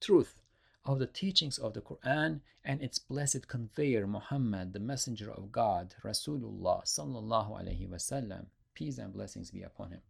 truth 0.00 0.40
of 0.84 0.98
the 0.98 1.06
teachings 1.06 1.58
of 1.58 1.74
the 1.74 1.80
Quran 1.80 2.40
and 2.64 2.80
its 2.80 2.98
blessed 2.98 3.48
conveyor 3.48 4.06
Muhammad, 4.06 4.72
the 4.72 4.80
messenger 4.80 5.30
of 5.30 5.50
God, 5.50 5.94
Rasulullah 6.04 6.84
sallallahu 6.84 7.60
alaihi 7.60 7.88
wasallam, 7.88 8.46
peace 8.74 8.98
and 8.98 9.12
blessings 9.12 9.50
be 9.50 9.62
upon 9.62 9.90
him. 9.90 10.02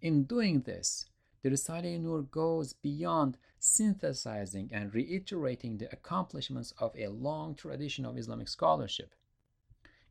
In 0.00 0.24
doing 0.24 0.62
this, 0.62 1.06
the 1.44 1.50
Risale 1.50 2.00
Nur 2.00 2.22
goes 2.22 2.72
beyond 2.72 3.36
synthesizing 3.58 4.70
and 4.72 4.94
reiterating 4.94 5.76
the 5.76 5.92
accomplishments 5.92 6.72
of 6.78 6.96
a 6.96 7.08
long 7.08 7.54
tradition 7.54 8.06
of 8.06 8.16
Islamic 8.16 8.48
scholarship. 8.48 9.14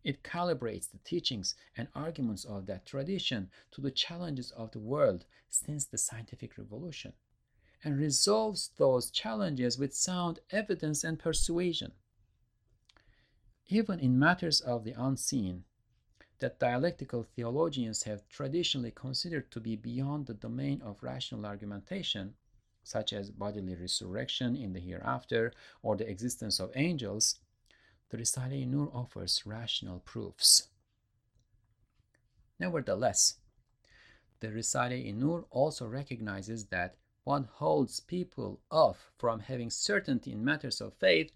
It 0.03 0.21
calibrates 0.21 0.91
the 0.91 0.99
teachings 0.99 1.55
and 1.75 1.87
arguments 1.95 2.45
of 2.45 2.67
that 2.67 2.85
tradition 2.85 3.49
to 3.71 3.81
the 3.81 3.89
challenges 3.89 4.51
of 4.51 4.73
the 4.73 4.79
world 4.79 5.25
since 5.49 5.85
the 5.85 5.97
scientific 5.97 6.55
revolution 6.55 7.13
and 7.83 7.97
resolves 7.97 8.69
those 8.77 9.09
challenges 9.09 9.79
with 9.79 9.95
sound 9.95 10.39
evidence 10.51 11.03
and 11.03 11.17
persuasion. 11.17 11.93
Even 13.69 13.99
in 13.99 14.19
matters 14.19 14.61
of 14.61 14.83
the 14.83 14.93
unseen, 14.95 15.63
that 16.39 16.59
dialectical 16.59 17.23
theologians 17.23 18.03
have 18.03 18.27
traditionally 18.29 18.91
considered 18.91 19.51
to 19.51 19.59
be 19.59 19.75
beyond 19.75 20.25
the 20.25 20.33
domain 20.33 20.81
of 20.81 21.01
rational 21.01 21.45
argumentation, 21.45 22.33
such 22.83 23.13
as 23.13 23.31
bodily 23.31 23.75
resurrection 23.75 24.55
in 24.55 24.73
the 24.73 24.79
hereafter 24.79 25.53
or 25.81 25.95
the 25.95 26.09
existence 26.09 26.59
of 26.59 26.71
angels, 26.75 27.39
the 28.09 28.17
Risale-i 28.17 28.65
Nur 28.65 28.89
offers 28.93 29.45
rational 29.45 29.99
proofs. 29.99 30.69
Nevertheless, 32.59 33.35
the 34.39 34.49
Risale-i 34.49 35.11
Nur 35.11 35.45
also 35.49 35.87
recognizes 35.87 36.65
that 36.65 36.95
what 37.23 37.45
holds 37.45 38.01
people 38.01 38.59
off 38.69 39.11
from 39.17 39.39
having 39.39 39.69
certainty 39.69 40.33
in 40.33 40.43
matters 40.43 40.81
of 40.81 40.93
faith 40.95 41.31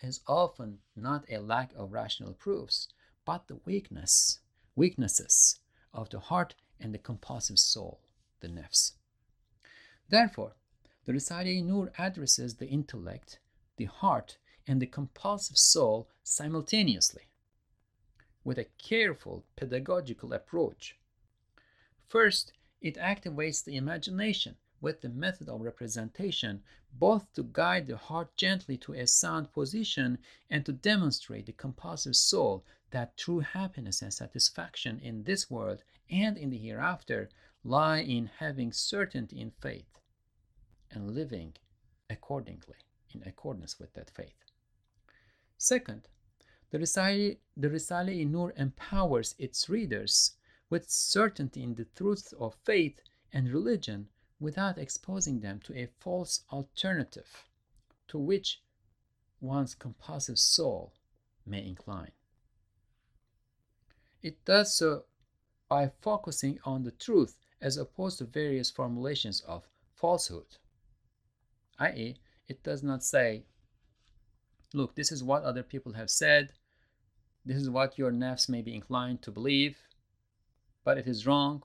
is 0.00 0.20
often 0.26 0.78
not 0.94 1.24
a 1.28 1.38
lack 1.38 1.72
of 1.74 1.92
rational 1.92 2.32
proofs, 2.32 2.88
but 3.24 3.48
the 3.48 3.56
weakness, 3.64 4.38
weaknesses 4.76 5.60
of 5.92 6.08
the 6.10 6.20
heart 6.20 6.54
and 6.80 6.94
the 6.94 6.98
compulsive 6.98 7.58
soul, 7.58 8.00
the 8.40 8.48
nafs. 8.48 8.92
Therefore, 10.08 10.56
the 11.04 11.12
Risale 11.12 11.64
Nur 11.64 11.92
addresses 11.98 12.56
the 12.56 12.68
intellect, 12.68 13.38
the 13.76 13.86
heart, 13.86 14.38
and 14.66 14.80
the 14.80 14.86
compulsive 14.86 15.58
soul 15.58 16.08
simultaneously 16.22 17.22
with 18.44 18.58
a 18.58 18.66
careful 18.78 19.44
pedagogical 19.56 20.32
approach. 20.32 20.96
First, 22.08 22.52
it 22.80 22.96
activates 22.96 23.62
the 23.64 23.76
imagination 23.76 24.56
with 24.80 25.00
the 25.00 25.08
method 25.08 25.48
of 25.48 25.60
representation, 25.60 26.62
both 26.92 27.32
to 27.34 27.44
guide 27.44 27.86
the 27.86 27.96
heart 27.96 28.36
gently 28.36 28.76
to 28.78 28.92
a 28.94 29.06
sound 29.06 29.52
position 29.52 30.18
and 30.50 30.66
to 30.66 30.72
demonstrate 30.72 31.46
the 31.46 31.52
compulsive 31.52 32.16
soul 32.16 32.64
that 32.92 33.16
true 33.16 33.40
happiness 33.40 34.00
and 34.00 34.14
satisfaction 34.14 35.00
in 35.00 35.24
this 35.24 35.50
world 35.50 35.82
and 36.10 36.38
in 36.38 36.50
the 36.50 36.58
hereafter 36.58 37.28
lie 37.64 38.00
in 38.00 38.30
having 38.38 38.72
certainty 38.72 39.40
in 39.40 39.50
faith 39.60 39.98
and 40.90 41.14
living 41.14 41.54
accordingly, 42.08 42.76
in 43.10 43.22
accordance 43.26 43.78
with 43.78 43.92
that 43.94 44.10
faith. 44.10 44.36
Second, 45.58 46.08
the 46.70 46.78
Risale, 46.78 47.38
the 47.56 47.68
Risale 47.68 48.26
Nur 48.26 48.52
empowers 48.56 49.34
its 49.38 49.68
readers 49.68 50.36
with 50.70 50.90
certainty 50.90 51.62
in 51.62 51.74
the 51.74 51.86
truth 51.96 52.32
of 52.38 52.56
faith 52.64 53.00
and 53.32 53.50
religion 53.50 54.08
without 54.40 54.78
exposing 54.78 55.40
them 55.40 55.60
to 55.60 55.76
a 55.76 55.88
false 56.00 56.44
alternative 56.50 57.44
to 58.08 58.18
which 58.18 58.60
one's 59.40 59.74
compulsive 59.74 60.38
soul 60.38 60.92
may 61.46 61.66
incline. 61.66 62.12
It 64.22 64.44
does 64.44 64.74
so 64.74 65.04
by 65.68 65.90
focusing 66.00 66.58
on 66.64 66.84
the 66.84 66.90
truth 66.90 67.36
as 67.60 67.76
opposed 67.76 68.18
to 68.18 68.24
various 68.24 68.70
formulations 68.70 69.40
of 69.40 69.68
falsehood. 69.94 70.58
I.e., 71.78 72.16
it 72.48 72.62
does 72.62 72.82
not 72.82 73.02
say, 73.02 73.44
look, 74.74 74.94
this 74.94 75.10
is 75.10 75.24
what 75.24 75.42
other 75.42 75.62
people 75.62 75.92
have 75.94 76.10
said, 76.10 76.52
this 77.44 77.56
is 77.56 77.70
what 77.70 77.98
your 77.98 78.12
nafs 78.12 78.48
may 78.48 78.62
be 78.62 78.74
inclined 78.74 79.22
to 79.22 79.32
believe, 79.32 79.78
but 80.84 80.98
it 80.98 81.06
is 81.06 81.26
wrong. 81.26 81.62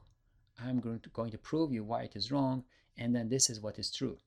I'm 0.60 0.80
going 0.80 1.00
to, 1.02 1.10
going 1.10 1.32
to 1.32 1.38
prove 1.38 1.72
you 1.72 1.84
why 1.84 2.04
it 2.04 2.16
is 2.16 2.32
wrong, 2.32 2.64
and 2.98 3.16
then 3.16 3.30
this 3.30 3.50
is 3.50 3.62
what 3.62 3.78
is 3.78 3.92
true. 3.92 4.18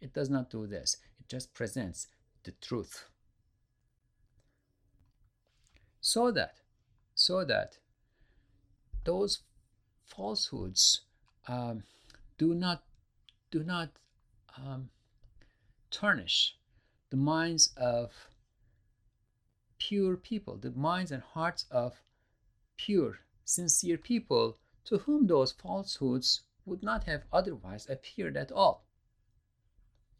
It 0.00 0.12
does 0.12 0.30
not 0.30 0.50
do 0.50 0.66
this. 0.66 0.98
It 1.18 1.28
just 1.28 1.52
presents 1.54 2.06
the 2.44 2.52
truth. 2.52 3.06
So 6.00 6.30
that, 6.32 6.61
so 7.22 7.44
that 7.44 7.78
those 9.04 9.42
falsehoods 10.04 11.02
um, 11.46 11.84
do 12.36 12.52
not 12.52 12.82
do 13.50 13.62
not 13.62 13.90
um, 14.56 14.88
tarnish 15.90 16.56
the 17.10 17.16
minds 17.16 17.72
of 17.76 18.10
pure 19.78 20.16
people, 20.16 20.56
the 20.56 20.70
minds 20.70 21.12
and 21.12 21.22
hearts 21.22 21.66
of 21.70 22.00
pure, 22.76 23.18
sincere 23.44 23.98
people 23.98 24.56
to 24.84 24.98
whom 24.98 25.26
those 25.26 25.52
falsehoods 25.52 26.42
would 26.64 26.82
not 26.82 27.04
have 27.04 27.22
otherwise 27.32 27.86
appeared 27.88 28.36
at 28.36 28.50
all. 28.50 28.84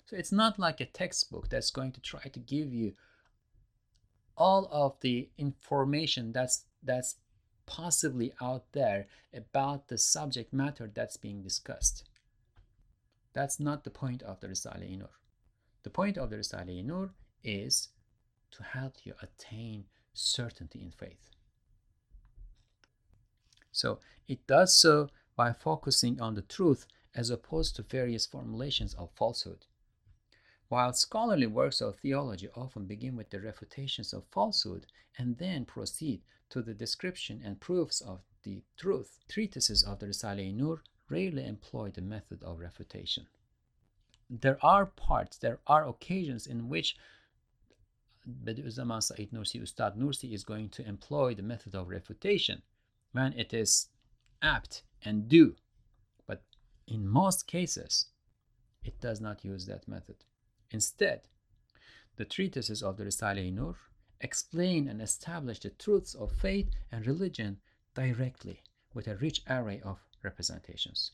So 0.07 0.17
it's 0.17 0.33
not 0.33 0.59
like 0.59 0.81
a 0.81 0.87
textbook 0.87 1.49
that's 1.49 1.71
going 1.71 1.93
to 1.93 2.01
try 2.01 2.25
to 2.25 2.39
give 2.39 2.73
you 2.73 2.93
all 4.37 4.69
of 4.71 5.01
the 5.01 5.29
information 5.39 6.33
that's 6.33 6.65
that's 6.83 7.17
possibly 7.67 8.33
out 8.41 8.65
there 8.73 9.07
about 9.35 9.89
the 9.89 9.99
subject 9.99 10.53
matter 10.53 10.91
that's 10.93 11.17
being 11.17 11.43
discussed. 11.43 12.05
That's 13.33 13.59
not 13.59 13.85
the 13.85 13.91
point 13.91 14.23
of 14.23 14.41
the 14.41 14.49
Risale-i 14.49 14.95
Nur. 14.95 15.11
The 15.83 15.91
point 15.91 16.19
of 16.19 16.31
the 16.31 16.37
Risale-i 16.37 16.83
Nur 16.83 17.15
is 17.43 17.89
to 18.53 18.63
help 18.63 18.97
you 19.05 19.15
attain 19.23 19.85
certainty 20.13 20.83
in 20.83 20.91
faith. 20.91 21.31
So 23.73 24.01
it 24.29 24.47
does 24.47 24.75
so 24.75 25.09
by 25.35 25.53
focusing 25.53 26.21
on 26.21 26.35
the 26.35 26.43
truth 26.43 26.87
as 27.15 27.31
opposed 27.31 27.77
to 27.77 27.83
various 27.83 28.27
formulations 28.27 28.95
of 28.95 29.11
falsehood. 29.17 29.67
While 30.73 30.95
scholarly 30.95 31.49
works 31.49 31.83
of 31.83 31.99
theology 31.99 32.49
often 32.55 32.87
begin 32.87 33.15
with 33.15 33.29
the 33.29 33.43
refutations 33.43 34.15
of 34.15 34.25
falsehood 34.31 34.87
and 35.19 35.37
then 35.37 35.67
proceed 35.67 36.23
to 36.49 36.63
the 36.63 36.73
description 36.73 37.43
and 37.45 37.61
proofs 37.61 38.01
of 38.01 38.23
the 38.43 38.63
truth, 38.79 39.19
treatises 39.29 39.83
of 39.83 39.99
the 39.99 40.07
Risale-i 40.07 40.51
Nur 40.51 40.83
rarely 41.11 41.45
employ 41.45 41.91
the 41.91 42.01
method 42.01 42.43
of 42.43 42.59
refutation. 42.59 43.27
There 44.31 44.57
are 44.65 44.87
parts, 44.87 45.37
there 45.37 45.61
are 45.67 45.87
occasions 45.87 46.47
in 46.47 46.71
which 46.71 46.97
Bediüzzaman 48.27 49.03
Said 49.03 49.31
Nursi, 49.31 49.61
Ustad 49.61 49.99
Nursi 49.99 50.33
is 50.33 50.43
going 50.43 50.71
to 50.71 50.89
employ 50.89 51.35
the 51.35 51.43
method 51.43 51.75
of 51.75 51.91
refutation 51.91 52.63
when 53.13 53.35
it 53.35 53.53
is 53.53 53.89
apt 54.41 54.85
and 55.03 55.29
due. 55.29 55.55
But 56.27 56.43
in 56.87 57.07
most 57.07 57.47
cases, 57.47 58.07
it 58.83 58.99
does 59.03 59.21
not 59.21 59.45
use 59.45 59.67
that 59.67 59.87
method. 59.87 60.25
Instead, 60.73 61.29
the 62.17 62.25
treatises 62.25 62.83
of 62.83 62.97
the 62.97 63.05
Risale-i 63.05 63.51
Nur 63.51 63.77
explain 64.21 64.89
and 64.89 65.03
establish 65.03 65.61
the 65.61 65.71
truths 65.71 66.15
of 66.15 66.33
faith 66.33 66.71
and 66.91 67.07
religion 67.07 67.61
directly 67.95 68.63
with 68.95 69.07
a 69.07 69.17
rich 69.17 69.43
array 69.49 69.81
of 69.83 69.99
representations. 70.23 71.13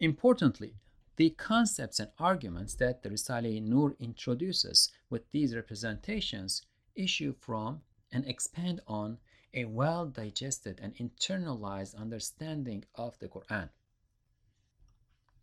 Importantly, 0.00 0.74
the 1.16 1.30
concepts 1.30 2.00
and 2.00 2.10
arguments 2.18 2.74
that 2.74 3.02
the 3.02 3.08
Risale-i 3.08 3.58
Nur 3.60 3.96
introduces 3.98 4.90
with 5.08 5.30
these 5.30 5.54
representations 5.54 6.62
issue 6.94 7.32
from 7.32 7.82
and 8.12 8.26
expand 8.26 8.80
on 8.86 9.18
a 9.54 9.64
well 9.64 10.06
digested 10.06 10.80
and 10.82 10.94
internalized 10.96 11.94
understanding 11.96 12.84
of 12.96 13.18
the 13.20 13.28
Quran. 13.28 13.70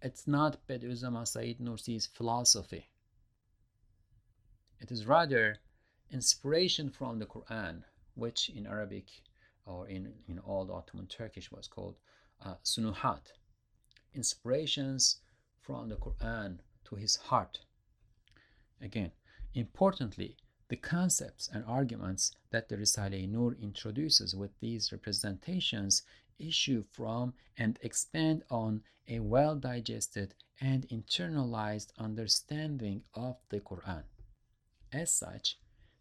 It's 0.01 0.27
not 0.27 0.65
Bediüzzaman 0.67 1.27
Said 1.27 1.59
Nursi's 1.59 2.07
philosophy 2.07 2.87
it 4.81 4.91
is 4.91 5.05
rather 5.05 5.57
inspiration 6.09 6.89
from 6.89 7.19
the 7.19 7.25
Quran, 7.27 7.83
which 8.15 8.49
in 8.49 8.65
Arabic 8.65 9.05
or 9.65 9.87
in, 9.87 10.11
in 10.27 10.39
old 10.39 10.71
Ottoman 10.71 11.05
Turkish 11.05 11.51
was 11.51 11.67
called 11.67 11.97
uh, 12.43 12.55
sunuhat. 12.63 13.33
Inspirations 14.13 15.17
from 15.61 15.87
the 15.87 15.95
Quran 15.95 16.57
to 16.85 16.95
his 16.95 17.15
heart. 17.15 17.59
Again, 18.81 19.11
importantly, 19.53 20.35
the 20.67 20.77
concepts 20.77 21.47
and 21.53 21.63
arguments 21.65 22.31
that 22.49 22.67
the 22.67 22.77
Risale-i 22.77 23.25
Nur 23.25 23.55
introduces 23.61 24.35
with 24.35 24.59
these 24.59 24.91
representations 24.91 26.01
issue 26.41 26.83
from 26.91 27.33
and 27.57 27.79
expand 27.81 28.43
on 28.49 28.81
a 29.07 29.19
well 29.19 29.55
digested 29.55 30.33
and 30.59 30.87
internalized 30.89 31.91
understanding 31.97 33.03
of 33.13 33.37
the 33.49 33.59
Quran. 33.59 34.03
As 34.93 35.13
such, 35.13 35.57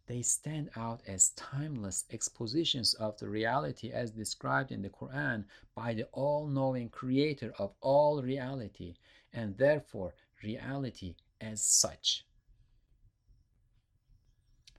they 0.07 0.23
stand 0.23 0.71
out 0.75 1.03
as 1.07 1.31
timeless 1.31 2.05
expositions 2.11 2.95
of 2.95 3.17
the 3.19 3.29
reality 3.29 3.93
as 3.93 4.11
described 4.11 4.73
in 4.73 4.83
the 4.83 4.91
Quran 4.91 5.45
by 5.75 5.95
the 5.95 6.05
all 6.13 6.49
knowing 6.49 6.89
creator 6.89 7.53
of 7.59 7.75
all 7.81 8.21
reality, 8.21 8.97
and 9.33 9.57
therefore 9.57 10.15
reality 10.43 11.15
as 11.41 11.63
such. 11.63 12.25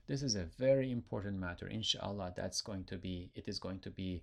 This 0.06 0.22
is 0.22 0.34
a 0.34 0.50
very 0.58 0.90
important 0.90 1.38
matter. 1.38 1.66
Inshallah, 1.66 2.34
that's 2.36 2.60
going 2.60 2.84
to 2.84 2.98
be, 2.98 3.30
it 3.34 3.48
is 3.48 3.58
going 3.58 3.80
to 3.80 3.90
be 3.90 4.22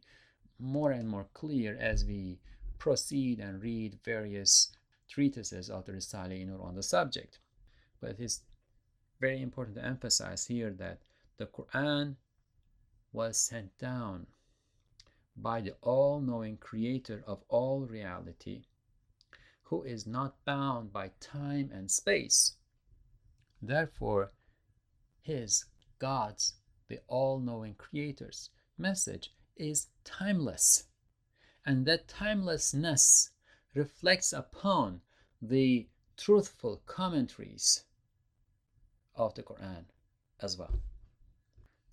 more 0.60 0.92
and 0.92 1.08
more 1.08 1.28
clear 1.34 1.78
as 1.80 2.06
we 2.06 2.40
proceed 2.78 3.40
and 3.40 3.62
read 3.62 4.00
various 4.04 4.72
treatises 5.08 5.70
of 5.70 5.86
the 5.86 5.94
Risale-i 5.94 6.44
Nur 6.44 6.62
on 6.62 6.76
the 6.76 6.84
subject. 6.84 7.40
But 8.00 8.12
it 8.12 8.20
is 8.20 8.42
very 9.20 9.42
important 9.42 9.78
to 9.78 9.86
emphasize 9.86 10.46
here 10.46 10.72
that 10.72 11.00
the 11.38 11.48
Quran 11.48 12.16
was 13.12 13.38
sent 13.38 13.78
down 13.78 14.28
by 15.36 15.62
the 15.62 15.76
all 15.82 16.20
knowing 16.20 16.58
creator 16.58 17.24
of 17.26 17.44
all 17.48 17.86
reality, 17.86 18.64
who 19.64 19.84
is 19.84 20.06
not 20.06 20.44
bound 20.46 20.92
by 20.92 21.12
time 21.20 21.70
and 21.74 21.90
space. 21.90 22.56
Therefore, 23.62 24.32
his, 25.22 25.66
God's, 25.98 26.56
the 26.88 27.00
all 27.08 27.40
knowing 27.40 27.76
creator's 27.76 28.50
message 28.78 29.34
is 29.60 29.88
timeless. 30.04 30.86
And 31.66 31.86
that 31.86 32.08
timelessness 32.08 33.30
reflects 33.76 34.34
upon 34.34 35.02
the 35.42 35.88
truthful 36.18 36.82
commentaries 36.86 37.84
of 39.16 39.36
the 39.36 39.44
Quran 39.44 39.84
as 40.42 40.58
well. 40.58 40.80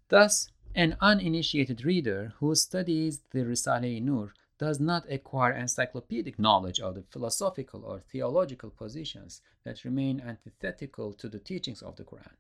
Thus, 0.09 0.49
an 0.75 0.97
uninitiated 1.01 1.85
reader 1.85 2.33
who 2.39 2.55
studies 2.55 3.21
the 3.31 3.41
Risale-i 3.41 3.99
Nur 3.99 4.35
does 4.59 4.81
not 4.81 5.11
acquire 5.11 5.53
encyclopedic 5.53 6.39
knowledge 6.39 6.81
of 6.81 6.95
the 6.95 7.03
philosophical 7.03 7.85
or 7.85 8.01
theological 8.01 8.71
positions 8.71 9.43
that 9.65 9.85
remain 9.85 10.21
antithetical 10.21 11.13
to 11.15 11.29
the 11.29 11.39
teachings 11.39 11.83
of 11.83 11.97
the 11.97 12.05
Quran. 12.05 12.37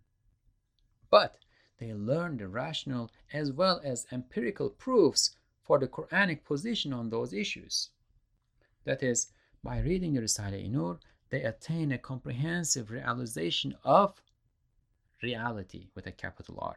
But 1.11 1.37
they 1.79 1.93
learn 1.93 2.37
the 2.37 2.49
rational 2.49 3.11
as 3.33 3.53
well 3.53 3.81
as 3.85 4.07
empirical 4.11 4.71
proofs 4.71 5.37
for 5.63 5.79
the 5.79 5.89
Quranic 5.89 6.45
position 6.45 6.93
on 6.93 7.11
those 7.11 7.33
issues. 7.33 7.91
That 8.85 9.03
is, 9.03 9.33
by 9.63 9.81
reading 9.81 10.15
the 10.15 10.21
Risale-i 10.21 10.69
Nur, 10.69 11.01
they 11.29 11.43
attain 11.43 11.93
a 11.93 11.99
comprehensive 11.99 12.91
realization 12.91 13.77
of 13.85 14.23
reality 15.23 15.89
with 15.95 16.07
a 16.07 16.13
capital 16.13 16.59
R. 16.61 16.77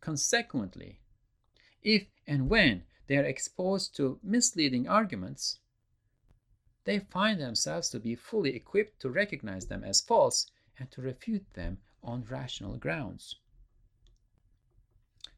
Consequently, 0.00 1.00
if 1.82 2.06
and 2.26 2.48
when 2.48 2.84
they 3.06 3.16
are 3.16 3.24
exposed 3.24 3.96
to 3.96 4.20
misleading 4.22 4.86
arguments, 4.86 5.58
they 6.84 6.98
find 6.98 7.40
themselves 7.40 7.88
to 7.88 7.98
be 7.98 8.14
fully 8.14 8.54
equipped 8.54 9.00
to 9.00 9.10
recognize 9.10 9.66
them 9.66 9.82
as 9.82 10.00
false 10.00 10.46
and 10.78 10.90
to 10.90 11.02
refute 11.02 11.54
them 11.54 11.78
on 12.02 12.24
rational 12.24 12.76
grounds. 12.76 13.36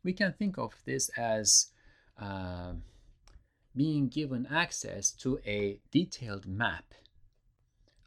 We 0.03 0.13
can 0.13 0.33
think 0.33 0.59
of 0.59 0.73
this 0.85 1.11
as 1.17 1.73
uh, 2.19 2.73
being 3.77 4.09
given 4.09 4.47
access 4.51 5.11
to 5.13 5.39
a 5.47 5.81
detailed 5.91 6.47
map 6.47 6.95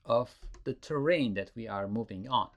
of 0.06 0.32
the 0.63 0.73
terrain 0.73 1.34
that 1.36 1.51
we 1.56 1.67
are 1.67 1.88
moving 1.88 2.27
on. 2.27 2.49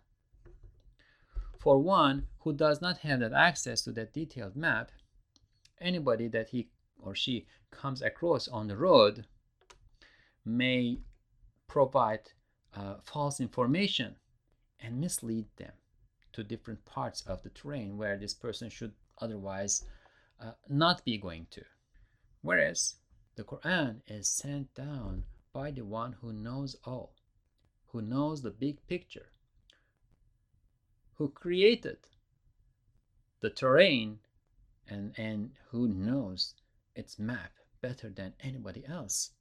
For 1.58 1.78
one 1.78 2.26
who 2.40 2.52
does 2.52 2.80
not 2.80 2.98
have 2.98 3.20
that 3.20 3.32
access 3.32 3.82
to 3.82 3.92
that 3.92 4.12
detailed 4.12 4.56
map, 4.56 4.90
anybody 5.80 6.28
that 6.28 6.50
he 6.50 6.68
or 6.98 7.14
she 7.14 7.46
comes 7.70 8.02
across 8.02 8.48
on 8.48 8.68
the 8.68 8.76
road 8.76 9.26
may 10.44 10.98
provide 11.66 12.20
uh, 12.74 12.94
false 13.04 13.40
information 13.40 14.16
and 14.80 15.00
mislead 15.00 15.46
them 15.56 15.72
to 16.32 16.44
different 16.44 16.84
parts 16.84 17.22
of 17.22 17.42
the 17.42 17.50
terrain 17.50 17.96
where 17.96 18.16
this 18.16 18.34
person 18.34 18.68
should 18.70 18.92
otherwise 19.18 19.84
uh, 20.40 20.52
not 20.68 21.04
be 21.04 21.18
going 21.18 21.46
to. 21.50 21.64
Whereas 22.42 22.96
the 23.36 23.44
Quran 23.44 24.00
is 24.06 24.28
sent 24.28 24.74
down 24.74 25.24
by 25.52 25.70
the 25.70 25.84
one 25.84 26.12
who 26.20 26.32
knows 26.32 26.76
all, 26.84 27.14
who 27.88 28.02
knows 28.02 28.42
the 28.42 28.50
big 28.50 28.86
picture, 28.86 29.30
who 31.14 31.28
created 31.28 31.98
the 33.40 33.50
terrain 33.50 34.18
and, 34.88 35.12
and 35.16 35.50
who 35.70 35.88
knows 35.88 36.54
its 36.94 37.18
map 37.18 37.52
better 37.80 38.10
than 38.10 38.34
anybody 38.40 38.84
else. 38.86 39.32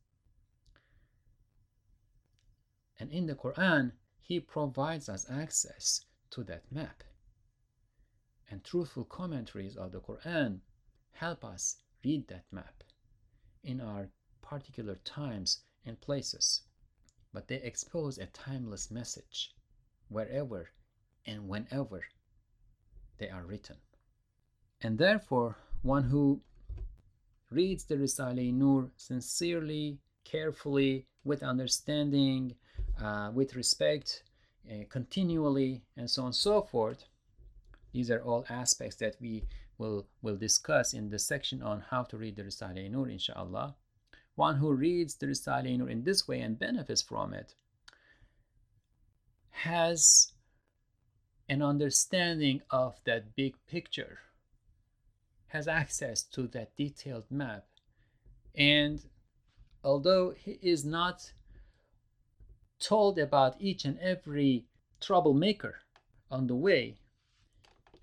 And 2.99 3.11
in 3.11 3.25
the 3.25 3.35
Quran, 3.35 3.91
He 4.21 4.39
provides 4.39 5.09
us 5.09 5.29
access 5.29 6.05
to 6.31 6.43
that 6.45 6.63
map. 6.71 7.03
And 8.49 8.63
truthful 8.63 9.05
commentaries 9.05 9.75
of 9.75 9.91
the 9.91 9.99
Quran 9.99 10.59
help 11.11 11.43
us 11.43 11.77
read 12.03 12.27
that 12.27 12.45
map 12.51 12.83
in 13.63 13.81
our 13.81 14.09
particular 14.41 14.95
times 15.03 15.61
and 15.85 15.99
places. 15.99 16.61
But 17.33 17.47
they 17.47 17.55
expose 17.55 18.17
a 18.17 18.27
timeless 18.27 18.91
message 18.91 19.53
wherever 20.09 20.69
and 21.25 21.47
whenever 21.47 22.05
they 23.17 23.29
are 23.29 23.43
written. 23.43 23.77
And 24.81 24.97
therefore, 24.97 25.57
one 25.81 26.03
who 26.03 26.41
reads 27.49 27.85
the 27.85 27.95
Risale 27.95 28.53
Nur 28.53 28.91
sincerely, 28.97 29.99
carefully, 30.23 31.07
with 31.23 31.41
understanding, 31.43 32.55
uh, 33.01 33.31
with 33.33 33.55
respect, 33.55 34.23
uh, 34.69 34.83
continually, 34.89 35.81
and 35.97 36.09
so 36.09 36.21
on 36.23 36.27
and 36.27 36.35
so 36.35 36.61
forth. 36.61 37.05
These 37.95 38.11
are 38.11 38.21
all 38.21 38.43
aspects 38.49 38.97
that 38.97 39.15
we 39.21 39.45
will, 39.77 40.05
will 40.21 40.35
discuss 40.35 40.93
in 40.93 41.11
the 41.11 41.17
section 41.17 41.61
on 41.61 41.79
how 41.79 42.03
to 42.03 42.17
read 42.17 42.35
the 42.35 42.43
Risale 42.43 42.91
Nur, 42.91 43.07
inshallah. 43.07 43.77
One 44.35 44.57
who 44.57 44.73
reads 44.73 45.15
the 45.15 45.27
Risale 45.27 45.77
Nur 45.77 45.87
in 45.87 46.03
this 46.03 46.27
way 46.27 46.41
and 46.41 46.59
benefits 46.59 47.01
from 47.01 47.33
it 47.33 47.55
has 49.51 50.33
an 51.47 51.61
understanding 51.61 52.61
of 52.69 52.99
that 53.05 53.33
big 53.33 53.55
picture, 53.65 54.19
has 55.47 55.65
access 55.65 56.21
to 56.21 56.47
that 56.47 56.75
detailed 56.75 57.31
map. 57.31 57.63
And 58.55 59.05
although 59.85 60.31
he 60.31 60.59
is 60.61 60.83
not 60.83 61.31
told 62.77 63.17
about 63.17 63.55
each 63.61 63.85
and 63.85 63.97
every 63.99 64.65
troublemaker 64.99 65.75
on 66.29 66.47
the 66.47 66.57
way, 66.57 66.97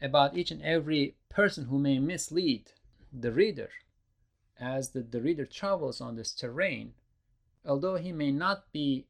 about 0.02 0.36
each 0.36 0.50
and 0.50 0.62
every 0.62 1.16
person 1.30 1.66
who 1.66 1.78
may 1.78 1.98
mislead 1.98 2.72
the 3.12 3.32
reader 3.32 3.70
as 4.58 4.90
the, 4.90 5.00
the 5.02 5.20
reader 5.20 5.46
travels 5.46 6.00
on 6.00 6.16
this 6.16 6.32
terrain, 6.32 6.92
although 7.64 7.96
he 7.96 8.12
may 8.12 8.30
not 8.30 8.70
be 8.72 9.06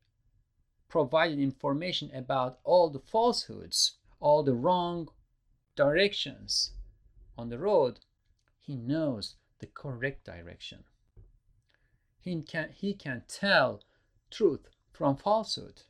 provided 0.88 1.38
information 1.38 2.10
about 2.14 2.58
all 2.64 2.90
the 2.90 3.00
falsehoods, 3.00 3.96
all 4.20 4.42
the 4.42 4.54
wrong 4.54 5.08
directions 5.74 6.72
on 7.38 7.48
the 7.48 7.58
road, 7.58 8.00
he 8.60 8.76
knows 8.76 9.36
the 9.58 9.66
correct 9.66 10.24
direction. 10.24 10.84
He 12.20 12.40
can, 12.42 12.70
he 12.72 12.94
can 12.94 13.22
tell 13.26 13.82
truth 14.30 14.68
from 14.92 15.16
falsehood 15.16 15.82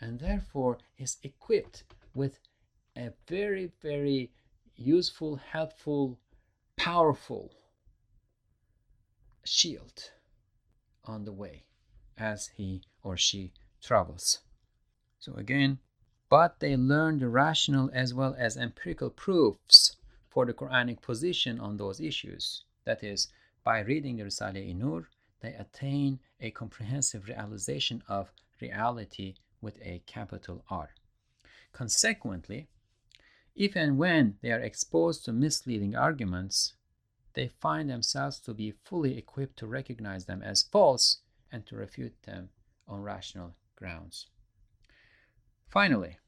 and 0.00 0.20
therefore 0.20 0.78
is 0.98 1.16
equipped 1.22 1.84
with 2.14 2.38
a 3.00 3.12
very, 3.26 3.72
very 3.80 4.30
useful, 4.76 5.36
helpful, 5.36 6.18
powerful 6.76 7.50
shield 9.44 10.10
on 11.04 11.24
the 11.24 11.32
way 11.32 11.64
as 12.18 12.50
he 12.56 12.82
or 13.02 13.16
she 13.16 13.52
travels. 13.82 14.40
So, 15.18 15.34
again, 15.34 15.78
but 16.28 16.60
they 16.60 16.76
learn 16.76 17.18
the 17.18 17.28
rational 17.28 17.90
as 17.92 18.12
well 18.14 18.36
as 18.38 18.56
empirical 18.56 19.10
proofs 19.10 19.96
for 20.28 20.44
the 20.46 20.52
Quranic 20.52 21.00
position 21.00 21.58
on 21.58 21.76
those 21.76 22.00
issues. 22.00 22.64
That 22.84 23.02
is, 23.02 23.28
by 23.64 23.80
reading 23.80 24.16
the 24.16 24.24
Risale-i 24.24 24.72
Nur, 24.72 25.08
they 25.40 25.54
attain 25.54 26.20
a 26.38 26.50
comprehensive 26.50 27.28
realization 27.28 28.02
of 28.08 28.30
reality 28.60 29.34
with 29.60 29.78
a 29.82 30.02
capital 30.06 30.64
R. 30.70 30.90
Consequently, 31.72 32.68
if 33.54 33.76
and 33.76 33.98
when 33.98 34.38
they 34.42 34.52
are 34.52 34.60
exposed 34.60 35.24
to 35.24 35.32
misleading 35.32 35.94
arguments, 35.94 36.74
they 37.34 37.48
find 37.48 37.88
themselves 37.88 38.38
to 38.40 38.54
be 38.54 38.72
fully 38.84 39.16
equipped 39.16 39.58
to 39.58 39.66
recognize 39.66 40.24
them 40.24 40.42
as 40.42 40.62
false 40.62 41.18
and 41.52 41.66
to 41.66 41.76
refute 41.76 42.22
them 42.22 42.48
on 42.88 43.02
rational 43.02 43.54
grounds. 43.76 44.26
Finally, 45.68 46.18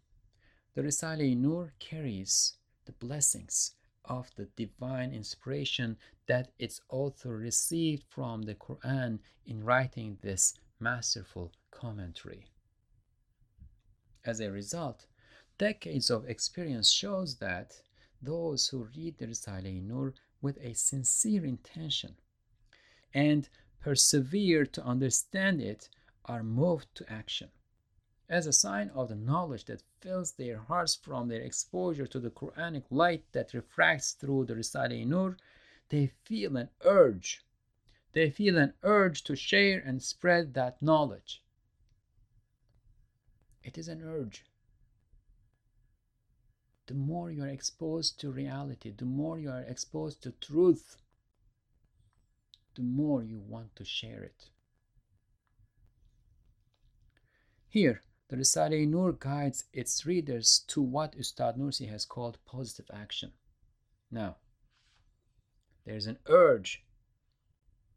the 0.74 0.82
Risale 0.82 1.36
Nur 1.36 1.74
carries 1.78 2.54
the 2.84 2.92
blessings 2.92 3.72
of 4.04 4.30
the 4.36 4.46
divine 4.56 5.12
inspiration 5.12 5.96
that 6.26 6.52
its 6.58 6.80
author 6.88 7.36
received 7.36 8.04
from 8.08 8.42
the 8.42 8.54
Quran 8.54 9.18
in 9.44 9.64
writing 9.64 10.18
this 10.22 10.54
masterful 10.80 11.52
commentary. 11.70 12.46
As 14.24 14.40
a 14.40 14.50
result, 14.50 15.06
decades 15.62 16.10
of 16.10 16.28
experience 16.28 16.90
shows 16.90 17.36
that 17.36 17.80
those 18.20 18.66
who 18.66 18.88
read 18.96 19.16
the 19.16 19.28
Risale 19.28 19.80
Nur 19.80 20.12
with 20.40 20.58
a 20.60 20.74
sincere 20.74 21.44
intention 21.44 22.16
and 23.14 23.48
persevere 23.78 24.66
to 24.66 24.84
understand 24.84 25.60
it 25.60 25.88
are 26.24 26.42
moved 26.42 26.92
to 26.96 27.12
action. 27.12 27.48
As 28.28 28.48
a 28.48 28.52
sign 28.52 28.88
of 28.88 29.08
the 29.08 29.14
knowledge 29.14 29.66
that 29.66 29.84
fills 30.00 30.32
their 30.32 30.58
hearts 30.58 30.96
from 30.96 31.28
their 31.28 31.42
exposure 31.42 32.08
to 32.08 32.18
the 32.18 32.30
Quranic 32.30 32.86
light 32.90 33.24
that 33.30 33.54
refracts 33.54 34.14
through 34.14 34.46
the 34.46 34.56
Risale 34.56 35.06
Nur, 35.06 35.36
they 35.90 36.08
feel 36.24 36.56
an 36.56 36.70
urge. 36.80 37.44
They 38.14 38.30
feel 38.30 38.58
an 38.58 38.74
urge 38.82 39.22
to 39.24 39.36
share 39.36 39.78
and 39.78 40.02
spread 40.02 40.54
that 40.54 40.82
knowledge. 40.82 41.44
It 43.62 43.78
is 43.78 43.86
an 43.86 44.02
urge. 44.02 44.44
The 46.92 46.98
more 46.98 47.30
you 47.30 47.42
are 47.42 47.48
exposed 47.48 48.20
to 48.20 48.30
reality, 48.30 48.90
the 48.90 49.06
more 49.06 49.38
you 49.38 49.48
are 49.48 49.62
exposed 49.62 50.22
to 50.24 50.32
truth, 50.32 50.98
the 52.74 52.82
more 52.82 53.22
you 53.22 53.38
want 53.38 53.74
to 53.76 53.84
share 53.86 54.22
it. 54.22 54.50
Here, 57.66 58.02
the 58.28 58.36
Risale 58.36 58.86
Nur 58.86 59.14
guides 59.14 59.64
its 59.72 60.04
readers 60.04 60.58
to 60.66 60.82
what 60.82 61.16
Ustad 61.18 61.56
Nursi 61.56 61.88
has 61.88 62.04
called 62.04 62.36
positive 62.44 62.90
action. 62.92 63.32
Now, 64.10 64.36
there's 65.86 66.06
an 66.06 66.18
urge 66.26 66.84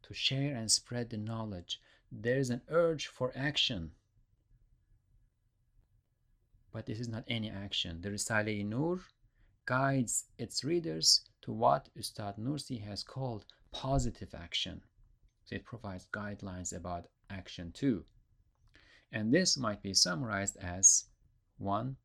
to 0.04 0.14
share 0.14 0.56
and 0.56 0.72
spread 0.72 1.10
the 1.10 1.18
knowledge. 1.18 1.82
There's 2.10 2.50
an 2.50 2.62
urge 2.70 3.08
for 3.08 3.34
action. 3.36 3.92
But 6.76 6.88
this 6.88 7.00
is 7.00 7.08
not 7.08 7.24
any 7.30 7.50
action. 7.50 8.02
The 8.02 8.10
Risale 8.10 8.66
Nur 8.66 9.00
guides 9.66 10.26
its 10.38 10.66
readers 10.66 11.22
to 11.44 11.54
what 11.54 11.88
Ustad 11.98 12.38
Nursi 12.38 12.84
has 12.84 13.02
called 13.02 13.46
positive 13.72 14.36
action. 14.36 14.82
So 15.46 15.56
it 15.56 15.64
provides 15.64 16.06
guidelines 16.12 16.76
about 16.76 17.08
action 17.30 17.72
too. 17.72 18.04
And 19.14 19.34
this 19.34 19.56
might 19.56 19.82
be 19.82 19.94
summarized 19.94 20.58
as 20.58 21.06
1. 21.60 21.96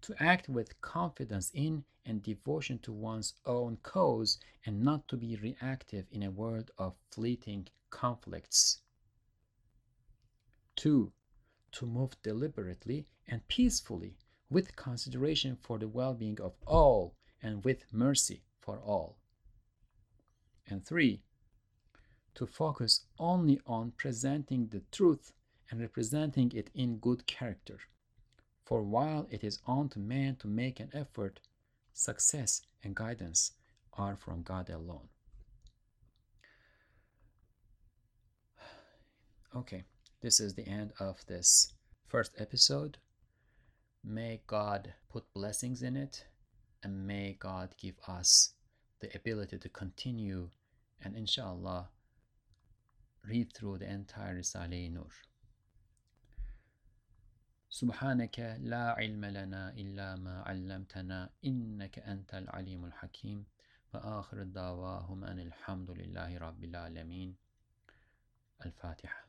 To 0.00 0.14
act 0.18 0.48
with 0.48 0.80
confidence 0.80 1.50
in 1.52 1.84
and 2.06 2.22
devotion 2.22 2.78
to 2.84 2.94
one's 2.94 3.34
own 3.44 3.76
cause 3.82 4.38
and 4.64 4.80
not 4.80 5.06
to 5.08 5.18
be 5.18 5.36
reactive 5.36 6.06
in 6.10 6.22
a 6.22 6.30
world 6.30 6.70
of 6.78 6.94
fleeting 7.10 7.68
conflicts. 7.90 8.80
2 10.76 11.12
to 11.72 11.86
move 11.86 12.20
deliberately 12.22 13.06
and 13.26 13.46
peacefully 13.48 14.16
with 14.50 14.76
consideration 14.76 15.56
for 15.56 15.78
the 15.78 15.88
well 15.88 16.14
being 16.14 16.40
of 16.40 16.54
all 16.66 17.14
and 17.42 17.64
with 17.64 17.84
mercy 17.92 18.42
for 18.60 18.78
all. 18.80 19.18
And 20.66 20.84
three, 20.84 21.22
to 22.34 22.46
focus 22.46 23.06
only 23.18 23.60
on 23.66 23.92
presenting 23.92 24.68
the 24.68 24.82
truth 24.92 25.32
and 25.70 25.80
representing 25.80 26.52
it 26.52 26.70
in 26.74 26.98
good 26.98 27.26
character. 27.26 27.78
For 28.64 28.82
while 28.82 29.26
it 29.30 29.44
is 29.44 29.60
on 29.66 29.88
to 29.90 29.98
man 29.98 30.36
to 30.36 30.48
make 30.48 30.80
an 30.80 30.90
effort, 30.92 31.40
success 31.92 32.62
and 32.82 32.94
guidance 32.94 33.52
are 33.94 34.16
from 34.16 34.42
God 34.42 34.70
alone. 34.70 35.08
Okay. 39.54 39.84
this 40.25 40.39
is 40.39 40.53
the 40.53 40.67
end 40.67 40.93
of 40.99 41.25
this 41.27 41.73
first 42.07 42.31
episode. 42.37 42.97
May 44.03 44.41
God 44.47 44.93
put 45.09 45.33
blessings 45.33 45.81
in 45.81 45.95
it 45.95 46.25
and 46.83 47.07
may 47.07 47.37
God 47.39 47.75
give 47.77 47.95
us 48.07 48.53
the 48.99 49.09
ability 49.15 49.57
to 49.57 49.69
continue 49.69 50.49
and 51.03 51.15
inshallah 51.15 51.89
read 53.27 53.53
through 53.53 53.77
the 53.79 53.89
entire 53.89 54.37
Risale 54.37 54.91
Nur. 54.91 55.11
سبحانك 57.69 58.39
لا 58.59 58.91
علم 58.99 59.25
لنا 59.25 59.69
إلا 59.69 60.15
ما 60.15 60.41
علمتنا 60.41 61.29
إنك 61.45 61.99
أنت 61.99 62.33
العليم 62.33 62.85
الحكيم 62.85 63.45
وآخر 63.93 64.43
دعواهم 64.43 65.23
أن 65.23 65.39
الحمد 65.39 65.91
لله 65.91 66.37
رب 66.37 66.63
العالمين 66.63 67.35
الفاتحة 68.65 69.24